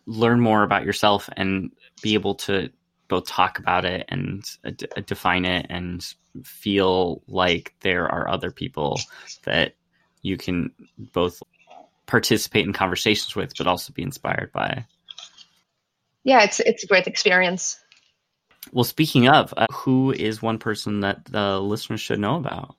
learn 0.06 0.40
more 0.40 0.62
about 0.62 0.84
yourself 0.84 1.28
and 1.36 1.70
be 2.02 2.14
able 2.14 2.34
to 2.34 2.70
both 3.08 3.26
talk 3.26 3.58
about 3.58 3.84
it 3.84 4.04
and 4.08 4.44
uh, 4.64 4.70
d- 4.76 4.86
uh, 4.96 5.00
define 5.06 5.44
it 5.44 5.66
and 5.70 6.14
feel 6.44 7.22
like 7.26 7.74
there 7.80 8.06
are 8.06 8.28
other 8.28 8.50
people 8.50 9.00
that 9.44 9.74
you 10.22 10.36
can 10.36 10.70
both 11.12 11.42
participate 12.06 12.66
in 12.66 12.72
conversations 12.72 13.34
with 13.34 13.52
but 13.56 13.66
also 13.66 13.92
be 13.92 14.02
inspired 14.02 14.52
by. 14.52 14.84
Yeah 16.24 16.42
it's 16.42 16.60
it's 16.60 16.84
a 16.84 16.86
great 16.86 17.06
experience. 17.06 17.78
Well 18.72 18.84
speaking 18.84 19.28
of 19.28 19.54
uh, 19.56 19.66
who 19.72 20.12
is 20.12 20.42
one 20.42 20.58
person 20.58 21.00
that 21.00 21.24
the 21.24 21.58
listeners 21.60 22.00
should 22.00 22.20
know 22.20 22.36
about 22.36 22.76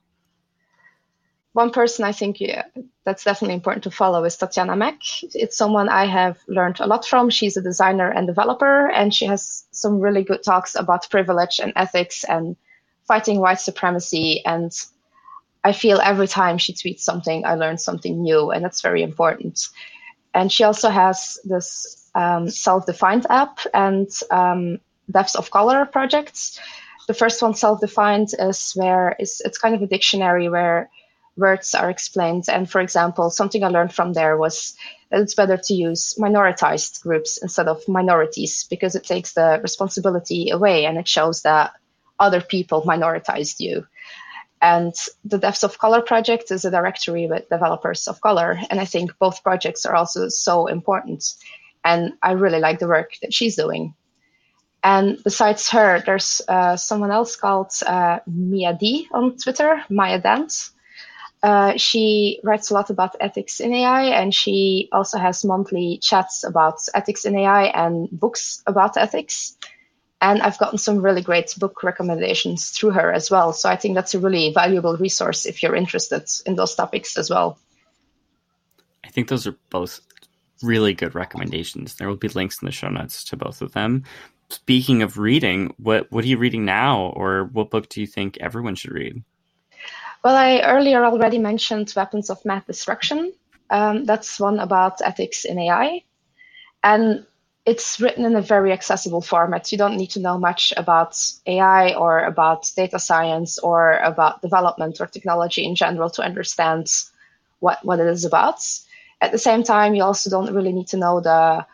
one 1.60 1.72
person 1.72 2.06
I 2.06 2.14
think 2.14 2.40
yeah, 2.40 2.64
that's 3.04 3.26
definitely 3.26 3.56
important 3.56 3.84
to 3.84 3.92
follow 3.92 4.24
is 4.24 4.38
Tatiana 4.38 4.78
Mack. 4.78 5.02
It's 5.44 5.58
someone 5.58 5.90
I 5.90 6.06
have 6.06 6.38
learned 6.48 6.80
a 6.80 6.88
lot 6.88 7.06
from. 7.06 7.30
She's 7.30 7.58
a 7.58 7.62
designer 7.62 8.10
and 8.10 8.26
developer, 8.26 8.90
and 8.90 9.14
she 9.14 9.26
has 9.26 9.66
some 9.72 10.00
really 10.00 10.24
good 10.24 10.42
talks 10.42 10.76
about 10.76 11.10
privilege 11.10 11.60
and 11.60 11.74
ethics 11.76 12.24
and 12.24 12.56
fighting 13.10 13.42
white 13.42 13.60
supremacy. 13.60 14.42
And 14.46 14.72
I 15.62 15.74
feel 15.74 16.00
every 16.00 16.30
time 16.30 16.60
she 16.60 16.72
tweets 16.72 17.02
something, 17.02 17.46
I 17.46 17.56
learn 17.56 17.78
something 17.78 18.24
new, 18.24 18.52
and 18.52 18.64
that's 18.64 18.82
very 18.82 19.04
important. 19.04 19.68
And 20.34 20.50
she 20.50 20.64
also 20.64 20.90
has 20.90 21.40
this 21.44 22.10
um, 22.16 22.50
self-defined 22.50 23.26
app 23.30 23.60
and 23.74 24.08
um, 24.32 24.80
Devs 25.12 25.36
of 25.36 25.52
Color 25.52 25.86
projects. 25.88 26.58
The 27.08 27.20
first 27.22 27.42
one, 27.42 27.54
self-defined, 27.54 28.30
is 28.40 28.72
where 28.76 29.18
it's, 29.20 29.42
it's 29.42 29.58
kind 29.58 29.76
of 29.76 29.82
a 29.82 29.88
dictionary 29.88 30.48
where 30.48 30.90
words 31.36 31.74
are 31.76 31.90
explained. 31.90 32.46
And 32.50 32.70
for 32.70 32.82
example, 32.82 33.30
something 33.30 33.64
I 33.64 33.70
learned 33.70 33.94
from 33.94 34.14
there 34.14 34.38
was 34.38 34.76
that 35.10 35.22
it's 35.22 35.36
better 35.36 35.58
to 35.58 35.74
use 35.74 36.16
minoritized 36.20 37.02
groups 37.02 37.38
instead 37.42 37.68
of 37.68 37.88
minorities 37.88 38.66
because 38.70 38.96
it 38.96 39.04
takes 39.04 39.34
the 39.34 39.60
responsibility 39.62 40.50
away 40.50 40.86
and 40.86 40.98
it 40.98 41.08
shows 41.08 41.42
that 41.44 41.72
other 42.20 42.42
people 42.42 42.82
minoritized 42.84 43.60
you. 43.60 43.88
And 44.62 44.94
the 45.24 45.40
Devs 45.40 45.64
of 45.64 45.80
Color 45.80 46.02
project 46.02 46.52
is 46.52 46.66
a 46.66 46.72
directory 46.72 47.28
with 47.28 47.50
developers 47.50 48.08
of 48.08 48.20
color. 48.20 48.60
And 48.70 48.80
I 48.80 48.86
think 48.86 49.18
both 49.18 49.42
projects 49.42 49.86
are 49.86 49.96
also 49.96 50.28
so 50.28 50.68
important. 50.68 51.34
And 51.84 52.14
I 52.22 52.32
really 52.32 52.60
like 52.60 52.80
the 52.80 52.88
work 52.88 53.14
that 53.22 53.34
she's 53.34 53.56
doing. 53.56 53.94
And 54.84 55.18
besides 55.24 55.70
her, 55.70 56.02
there's 56.06 56.42
uh, 56.48 56.76
someone 56.76 57.12
else 57.12 57.36
called 57.36 57.72
uh, 57.86 58.20
Mia 58.28 58.74
D 58.74 59.08
on 59.12 59.38
Twitter, 59.38 59.84
Mia 59.90 60.20
Dand. 60.20 60.52
Uh, 61.42 61.78
she 61.78 62.40
writes 62.44 62.70
a 62.70 62.74
lot 62.74 62.90
about 62.90 63.16
ethics 63.20 63.60
in 63.60 63.74
AI, 63.74 64.04
and 64.04 64.34
she 64.34 64.90
also 64.92 65.18
has 65.18 65.46
monthly 65.46 65.98
chats 66.02 66.44
about 66.44 66.80
ethics 66.94 67.26
in 67.26 67.36
AI 67.36 67.66
and 67.66 68.10
books 68.12 68.62
about 68.68 68.98
ethics. 68.98 69.58
And 70.22 70.42
I've 70.42 70.58
gotten 70.58 70.78
some 70.78 71.02
really 71.02 71.22
great 71.22 71.56
book 71.58 71.82
recommendations 71.82 72.72
through 72.72 72.92
her 72.92 73.14
as 73.14 73.32
well. 73.32 73.54
So 73.54 73.70
I 73.70 73.78
think 73.78 73.96
that's 73.96 74.14
a 74.14 74.20
really 74.20 74.52
valuable 74.54 74.98
resource 74.98 75.46
if 75.46 75.64
you're 75.64 75.76
interested 75.76 76.30
in 76.46 76.56
those 76.56 76.76
topics 76.76 77.18
as 77.18 77.30
well. 77.30 77.58
I 79.06 79.08
think 79.08 79.30
those 79.30 79.48
are 79.48 79.56
both 79.70 80.02
really 80.62 80.94
good 80.94 81.16
recommendations. 81.16 81.96
There 81.96 82.10
will 82.10 82.18
be 82.18 82.28
links 82.28 82.62
in 82.62 82.66
the 82.66 82.72
show 82.74 82.90
notes 82.90 83.24
to 83.26 83.38
both 83.38 83.62
of 83.62 83.72
them. 83.72 84.04
Speaking 84.50 85.04
of 85.04 85.18
reading, 85.18 85.74
what 85.78 86.12
what 86.12 86.26
are 86.26 86.28
you 86.28 86.38
reading 86.38 86.66
now, 86.66 87.14
or 87.16 87.46
what 87.46 87.70
book 87.70 87.88
do 87.88 88.02
you 88.02 88.08
think 88.08 88.38
everyone 88.40 88.76
should 88.76 88.92
read? 88.92 89.24
Well, 90.24 90.36
I 90.36 90.62
earlier 90.62 91.04
already 91.06 91.40
mentioned 91.40 91.94
Weapons 91.96 92.30
of 92.30 92.44
Math 92.46 92.68
Destruction. 92.68 93.34
Um, 93.70 94.06
that's 94.06 94.40
one 94.40 94.60
about 94.60 95.02
ethics 95.02 95.46
in 95.46 95.58
AI, 95.60 96.04
and 96.84 97.26
it's 97.66 98.00
written 98.00 98.26
in 98.26 98.36
a 98.36 98.42
very 98.42 98.72
accessible 98.74 99.22
format. 99.22 99.72
You 99.72 99.78
don't 99.78 99.98
need 99.98 100.12
to 100.12 100.20
know 100.20 100.38
much 100.38 100.74
about 100.76 101.18
AI 101.46 101.94
or 101.94 102.20
about 102.26 102.72
data 102.76 103.00
science 103.00 103.60
or 103.60 103.94
about 104.00 104.42
development 104.42 105.00
or 105.00 105.06
technology 105.06 105.64
in 105.64 105.76
general 105.76 106.10
to 106.12 106.24
understand 106.24 106.88
what 107.60 107.84
what 107.86 108.00
it 108.00 108.08
is 108.08 108.26
about. 108.26 108.60
At 109.22 109.32
the 109.32 109.38
same 109.38 109.64
time, 109.64 109.96
you 109.96 110.04
also 110.04 110.30
don't 110.30 110.54
really 110.54 110.74
need 110.74 110.88
to 110.90 110.98
know 110.98 111.22
the 111.22 111.66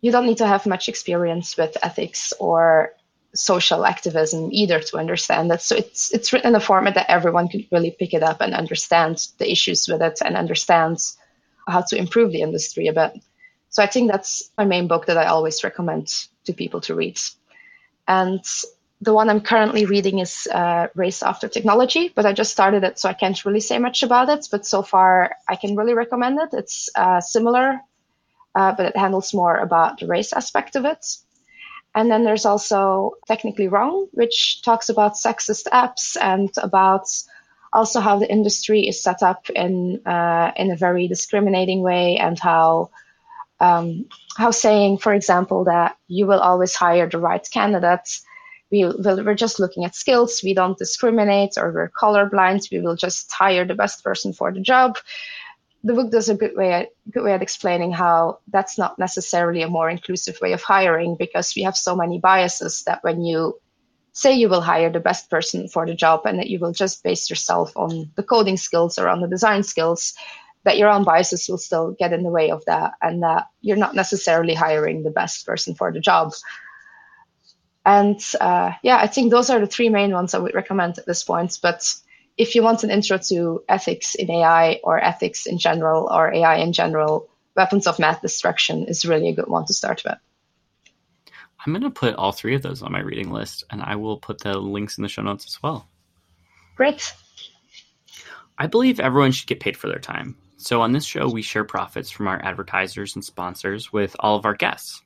you 0.00 0.12
don't 0.12 0.26
need 0.26 0.38
to 0.38 0.46
have 0.46 0.66
much 0.66 0.88
experience 0.88 1.56
with 1.56 1.76
ethics 1.82 2.32
or 2.38 2.92
social 3.36 3.84
activism 3.84 4.48
either 4.52 4.80
to 4.80 4.98
understand 4.98 5.50
that. 5.50 5.62
So 5.62 5.76
it's 5.76 6.12
it's 6.12 6.32
written 6.32 6.50
in 6.50 6.56
a 6.56 6.60
format 6.60 6.94
that 6.94 7.10
everyone 7.10 7.48
could 7.48 7.66
really 7.70 7.90
pick 7.90 8.14
it 8.14 8.22
up 8.22 8.40
and 8.40 8.54
understand 8.54 9.26
the 9.38 9.50
issues 9.50 9.88
with 9.88 10.02
it 10.02 10.20
and 10.24 10.36
understand 10.36 10.98
how 11.68 11.82
to 11.82 11.96
improve 11.96 12.32
the 12.32 12.42
industry 12.42 12.88
a 12.88 12.92
bit. 12.92 13.12
So 13.70 13.82
I 13.82 13.86
think 13.86 14.10
that's 14.10 14.50
my 14.56 14.64
main 14.64 14.88
book 14.88 15.06
that 15.06 15.18
I 15.18 15.26
always 15.26 15.64
recommend 15.64 16.06
to 16.44 16.52
people 16.52 16.80
to 16.82 16.94
read. 16.94 17.18
And 18.08 18.42
the 19.00 19.12
one 19.12 19.28
I'm 19.28 19.40
currently 19.40 19.84
reading 19.84 20.20
is 20.20 20.48
uh, 20.50 20.88
Race 20.94 21.22
After 21.22 21.48
Technology, 21.48 22.10
but 22.14 22.24
I 22.24 22.32
just 22.32 22.52
started 22.52 22.84
it, 22.84 22.98
so 22.98 23.08
I 23.08 23.12
can't 23.12 23.44
really 23.44 23.60
say 23.60 23.78
much 23.78 24.02
about 24.02 24.30
it. 24.30 24.48
But 24.50 24.64
so 24.64 24.82
far, 24.82 25.32
I 25.48 25.56
can 25.56 25.76
really 25.76 25.94
recommend 25.94 26.38
it. 26.40 26.50
It's 26.52 26.88
uh, 26.94 27.20
similar, 27.20 27.80
uh, 28.54 28.72
but 28.72 28.86
it 28.86 28.96
handles 28.96 29.34
more 29.34 29.56
about 29.56 29.98
the 30.00 30.06
race 30.06 30.32
aspect 30.32 30.76
of 30.76 30.86
it. 30.86 31.04
And 31.96 32.10
then 32.10 32.24
there's 32.24 32.44
also 32.44 33.12
Technically 33.26 33.68
Wrong, 33.68 34.06
which 34.12 34.62
talks 34.62 34.88
about 34.88 35.14
sexist 35.14 35.66
apps 35.72 36.16
and 36.20 36.50
about 36.62 37.08
also 37.72 38.00
how 38.00 38.18
the 38.18 38.30
industry 38.30 38.82
is 38.86 39.02
set 39.02 39.22
up 39.22 39.50
in 39.50 40.06
uh, 40.06 40.52
in 40.56 40.70
a 40.70 40.76
very 40.76 41.08
discriminating 41.08 41.82
way, 41.82 42.18
and 42.18 42.38
how 42.38 42.90
um, 43.58 44.06
how 44.36 44.52
saying, 44.52 44.98
for 44.98 45.12
example, 45.14 45.64
that 45.64 45.96
you 46.06 46.26
will 46.26 46.40
always 46.40 46.76
hire 46.76 47.08
the 47.08 47.18
right 47.18 47.48
candidates 47.50 48.24
we 48.70 48.84
we're 48.84 49.34
just 49.34 49.60
looking 49.60 49.84
at 49.84 49.94
skills. 49.94 50.40
We 50.42 50.54
don't 50.54 50.78
discriminate 50.78 51.54
or 51.56 51.72
we're 51.72 51.90
colorblind. 51.90 52.70
We 52.70 52.80
will 52.80 52.96
just 52.96 53.30
hire 53.32 53.64
the 53.64 53.74
best 53.74 54.02
person 54.02 54.32
for 54.32 54.52
the 54.52 54.60
job. 54.60 54.98
The 55.86 55.94
book 55.94 56.10
does 56.10 56.28
a 56.28 56.34
good 56.34 56.56
way, 56.56 56.88
good 57.12 57.22
way 57.22 57.32
at 57.32 57.42
explaining 57.42 57.92
how 57.92 58.40
that's 58.48 58.76
not 58.76 58.98
necessarily 58.98 59.62
a 59.62 59.68
more 59.68 59.88
inclusive 59.88 60.36
way 60.42 60.52
of 60.52 60.60
hiring 60.60 61.14
because 61.14 61.54
we 61.54 61.62
have 61.62 61.76
so 61.76 61.94
many 61.94 62.18
biases 62.18 62.82
that 62.86 63.04
when 63.04 63.22
you 63.22 63.60
say 64.12 64.32
you 64.32 64.48
will 64.48 64.60
hire 64.62 64.90
the 64.90 64.98
best 64.98 65.30
person 65.30 65.68
for 65.68 65.86
the 65.86 65.94
job 65.94 66.26
and 66.26 66.40
that 66.40 66.48
you 66.48 66.58
will 66.58 66.72
just 66.72 67.04
base 67.04 67.30
yourself 67.30 67.76
on 67.76 68.10
the 68.16 68.24
coding 68.24 68.56
skills 68.56 68.98
or 68.98 69.08
on 69.08 69.20
the 69.20 69.28
design 69.28 69.62
skills, 69.62 70.14
that 70.64 70.76
your 70.76 70.88
own 70.88 71.04
biases 71.04 71.46
will 71.48 71.56
still 71.56 71.92
get 71.92 72.12
in 72.12 72.24
the 72.24 72.30
way 72.30 72.50
of 72.50 72.64
that 72.64 72.94
and 73.00 73.22
that 73.22 73.46
you're 73.60 73.76
not 73.76 73.94
necessarily 73.94 74.54
hiring 74.54 75.04
the 75.04 75.10
best 75.10 75.46
person 75.46 75.76
for 75.76 75.92
the 75.92 76.00
job. 76.00 76.32
And 77.84 78.20
uh, 78.40 78.72
yeah, 78.82 78.98
I 78.98 79.06
think 79.06 79.30
those 79.30 79.50
are 79.50 79.60
the 79.60 79.68
three 79.68 79.88
main 79.88 80.10
ones 80.10 80.34
I 80.34 80.38
would 80.38 80.56
recommend 80.56 80.98
at 80.98 81.06
this 81.06 81.22
point. 81.22 81.60
But 81.62 81.94
if 82.36 82.54
you 82.54 82.62
want 82.62 82.84
an 82.84 82.90
intro 82.90 83.18
to 83.18 83.64
ethics 83.68 84.14
in 84.14 84.30
AI 84.30 84.80
or 84.84 85.02
ethics 85.02 85.46
in 85.46 85.58
general 85.58 86.08
or 86.10 86.32
AI 86.32 86.56
in 86.56 86.72
general, 86.72 87.28
Weapons 87.56 87.86
of 87.86 87.98
Math 87.98 88.20
Destruction 88.20 88.84
is 88.84 89.06
really 89.06 89.28
a 89.28 89.34
good 89.34 89.48
one 89.48 89.64
to 89.66 89.72
start 89.72 90.02
with. 90.04 90.18
I'm 91.64 91.72
going 91.72 91.82
to 91.82 91.90
put 91.90 92.14
all 92.14 92.32
three 92.32 92.54
of 92.54 92.62
those 92.62 92.82
on 92.82 92.92
my 92.92 93.00
reading 93.00 93.30
list, 93.30 93.64
and 93.70 93.82
I 93.82 93.96
will 93.96 94.18
put 94.18 94.40
the 94.40 94.58
links 94.58 94.98
in 94.98 95.02
the 95.02 95.08
show 95.08 95.22
notes 95.22 95.46
as 95.46 95.62
well. 95.62 95.88
Great. 96.76 97.12
I 98.58 98.66
believe 98.66 99.00
everyone 99.00 99.32
should 99.32 99.48
get 99.48 99.60
paid 99.60 99.76
for 99.76 99.88
their 99.88 99.98
time. 99.98 100.36
So 100.58 100.82
on 100.82 100.92
this 100.92 101.04
show, 101.04 101.28
we 101.28 101.42
share 101.42 101.64
profits 101.64 102.10
from 102.10 102.28
our 102.28 102.42
advertisers 102.44 103.14
and 103.14 103.24
sponsors 103.24 103.92
with 103.92 104.14
all 104.20 104.36
of 104.36 104.44
our 104.44 104.54
guests. 104.54 105.02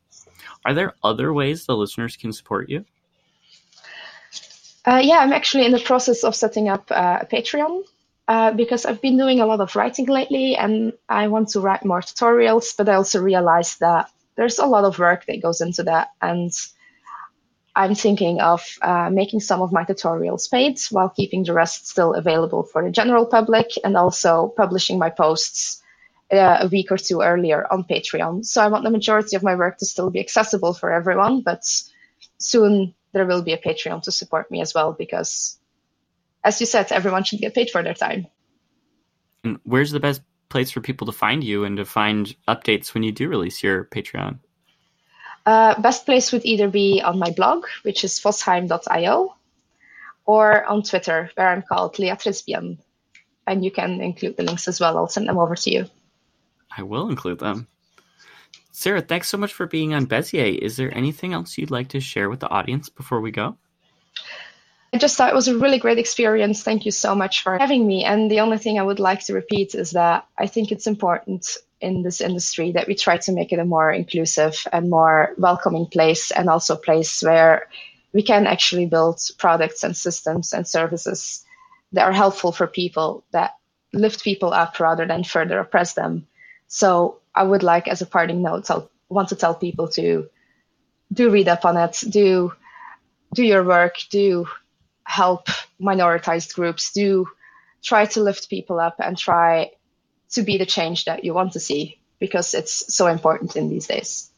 Are 0.64 0.75
there 0.75 0.95
other 1.03 1.33
ways 1.33 1.64
the 1.64 1.77
listeners 1.77 2.16
can 2.16 2.33
support 2.33 2.69
you? 2.69 2.85
Uh, 4.87 5.01
yeah, 5.03 5.19
I'm 5.19 5.33
actually 5.33 5.66
in 5.66 5.73
the 5.73 5.79
process 5.79 6.25
of 6.25 6.35
setting 6.35 6.69
up 6.69 6.90
uh, 6.90 7.19
a 7.21 7.27
Patreon 7.27 7.83
uh, 8.29 8.53
because 8.53 8.87
I've 8.87 9.03
been 9.03 9.19
doing 9.19 9.40
a 9.40 9.47
lot 9.47 9.61
of 9.61 9.77
writing 9.77 10.07
lately 10.07 10.57
and 10.57 10.93
I 11.09 11.29
want 11.29 11.49
to 11.51 11.61
write 11.61 11.85
more 11.85 12.01
tutorials, 12.01 12.77
but 12.77 12.88
I 12.88 12.95
also 12.95 13.21
realized 13.21 13.81
that 13.81 14.11
there's 14.37 14.59
a 14.59 14.66
lot 14.66 14.85
of 14.85 14.99
work 14.99 15.27
that 15.27 15.43
goes 15.43 15.61
into 15.61 15.83
that. 15.83 16.09
And 16.23 16.51
I'm 17.77 17.95
thinking 17.95 18.40
of 18.40 18.64
uh, 18.81 19.11
making 19.11 19.40
some 19.40 19.61
of 19.61 19.71
my 19.71 19.85
tutorials 19.85 20.51
paid 20.51 20.79
while 20.90 21.11
keeping 21.11 21.45
the 21.45 21.53
rest 21.53 21.88
still 21.88 22.14
available 22.14 22.62
for 22.62 22.83
the 22.83 22.90
general 22.90 23.27
public 23.27 23.73
and 23.85 23.97
also 23.97 24.55
publishing 24.57 24.99
my 24.99 25.11
posts 25.11 25.83
uh, 26.33 26.59
a 26.61 26.69
week 26.69 26.90
or 26.90 26.97
two 26.97 27.21
earlier 27.21 27.66
on 27.71 27.85
Patreon. 27.85 28.47
So 28.47 28.62
I 28.62 28.69
want 28.69 28.85
the 28.85 28.90
majority 28.90 29.37
of 29.37 29.43
my 29.43 29.57
work 29.57 29.79
to 29.79 29.87
still 29.87 30.11
be 30.11 30.21
accessible 30.21 30.73
for 30.73 30.90
everyone, 30.90 31.43
but 31.43 31.64
soon 32.38 32.95
there 33.12 33.27
will 33.27 33.42
be 33.42 33.53
a 33.53 33.59
Patreon 33.59 34.03
to 34.03 34.12
support 34.12 34.51
me 34.51 34.61
as 34.61 34.75
well 34.75 34.92
because, 34.92 35.59
as 36.44 36.61
you 36.61 36.66
said, 36.66 36.92
everyone 36.92 37.25
should 37.25 37.40
get 37.40 37.55
paid 37.55 37.70
for 37.70 37.83
their 37.83 37.94
time. 37.94 38.27
And 39.44 39.59
where's 39.64 39.90
the 39.90 40.01
best 40.01 40.23
place 40.49 40.70
for 40.70 40.81
people 40.81 41.07
to 41.07 41.12
find 41.12 41.42
you 41.42 41.64
and 41.64 41.77
to 41.79 41.85
find 41.85 42.35
updates 42.46 42.92
when 42.92 43.03
you 43.03 43.12
do 43.12 43.29
release 43.29 43.62
your 43.62 43.85
Patreon? 43.85 44.38
Uh, 45.46 45.81
best 45.81 46.05
place 46.05 46.33
would 46.33 46.44
either 46.44 46.68
be 46.68 47.01
on 47.03 47.18
my 47.18 47.31
blog, 47.31 47.64
which 47.83 48.05
is 48.05 48.20
fossheim.io, 48.20 49.35
or 50.27 50.64
on 50.64 50.83
Twitter, 50.83 51.31
where 51.35 51.49
I'm 51.49 51.62
called 51.62 51.96
liatrisbian. 51.96 52.79
And 53.46 53.64
you 53.64 53.70
can 53.70 54.01
include 54.01 54.37
the 54.37 54.42
links 54.42 54.68
as 54.68 54.79
well. 54.79 54.96
I'll 54.99 55.09
send 55.09 55.29
them 55.29 55.38
over 55.38 55.57
to 55.57 55.70
you. 55.70 55.87
I 56.77 56.83
will 56.83 57.09
include 57.09 57.38
them. 57.38 57.66
Sarah, 58.81 59.03
thanks 59.03 59.29
so 59.29 59.37
much 59.37 59.53
for 59.53 59.66
being 59.66 59.93
on 59.93 60.07
Bezier. 60.07 60.57
Is 60.57 60.79
there 60.79 60.90
anything 60.97 61.35
else 61.35 61.59
you'd 61.59 61.71
like 61.71 61.88
to 61.88 62.01
share 62.01 62.31
with 62.31 62.40
the 62.40 62.49
audience 62.49 62.88
before 62.88 63.21
we 63.21 63.31
go? 63.31 63.59
I 64.95 64.97
just 64.97 65.19
thought 65.19 65.31
it 65.31 65.35
was 65.35 65.49
a 65.49 65.59
really 65.59 65.79
great 65.79 65.99
experience. 65.99 66.62
Thank 66.62 66.87
you 66.87 66.90
so 66.90 67.14
much 67.14 67.43
for 67.43 67.59
having 67.59 67.87
me. 67.87 68.05
And 68.07 68.31
the 68.31 68.40
only 68.40 68.57
thing 68.57 68.79
I 68.79 68.83
would 68.83 68.99
like 68.99 69.23
to 69.27 69.35
repeat 69.35 69.75
is 69.75 69.90
that 69.90 70.27
I 70.38 70.47
think 70.47 70.73
it's 70.73 70.87
important 70.87 71.59
in 71.83 72.03
this 72.03 72.23
industry 72.23 72.73
that 72.73 72.88
we 72.88 72.95
try 72.95 73.19
to 73.19 73.33
make 73.33 73.53
it 73.53 73.59
a 73.59 73.66
more 73.66 73.93
inclusive 73.93 74.57
and 74.73 74.88
more 74.88 75.35
welcoming 75.37 75.85
place, 75.85 76.31
and 76.31 76.49
also 76.49 76.73
a 76.73 76.79
place 76.79 77.23
where 77.23 77.69
we 78.14 78.23
can 78.23 78.47
actually 78.47 78.87
build 78.87 79.21
products 79.37 79.85
and 79.85 79.95
systems 79.95 80.55
and 80.55 80.66
services 80.66 81.45
that 81.93 82.07
are 82.07 82.12
helpful 82.12 82.51
for 82.51 82.66
people, 82.66 83.25
that 83.33 83.57
lift 83.93 84.25
people 84.25 84.55
up 84.55 84.81
rather 84.81 85.07
than 85.07 85.23
further 85.23 85.59
oppress 85.59 85.93
them. 85.93 86.27
So 86.66 87.19
I 87.35 87.43
would 87.43 87.62
like, 87.62 87.88
as 87.88 88.03
a 88.03 88.07
parting 88.07 88.43
note, 88.43 88.71
I 88.71 88.83
want 89.09 89.29
to 89.31 89.37
tell 89.37 89.55
people 89.55 89.88
to 89.90 90.29
do 91.12 91.31
read 91.31 91.49
up 91.49 91.64
on 91.64 91.77
it, 91.77 92.03
do 92.09 92.53
do 93.35 93.45
your 93.45 93.64
work, 93.64 93.97
do 94.11 94.47
help 95.05 95.49
minoritized 95.81 96.55
groups, 96.55 96.93
do 96.93 97.27
try 97.83 98.07
to 98.07 98.23
lift 98.23 98.51
people 98.51 98.79
up 98.81 98.97
and 98.99 99.16
try 99.16 99.71
to 100.31 100.43
be 100.43 100.59
the 100.59 100.66
change 100.66 101.05
that 101.05 101.25
you 101.25 101.35
want 101.35 101.53
to 101.53 101.61
see 101.61 102.01
because 102.19 102.55
it's 102.55 102.95
so 102.95 103.07
important 103.07 103.57
in 103.57 103.69
these 103.69 103.87
days. 103.87 104.30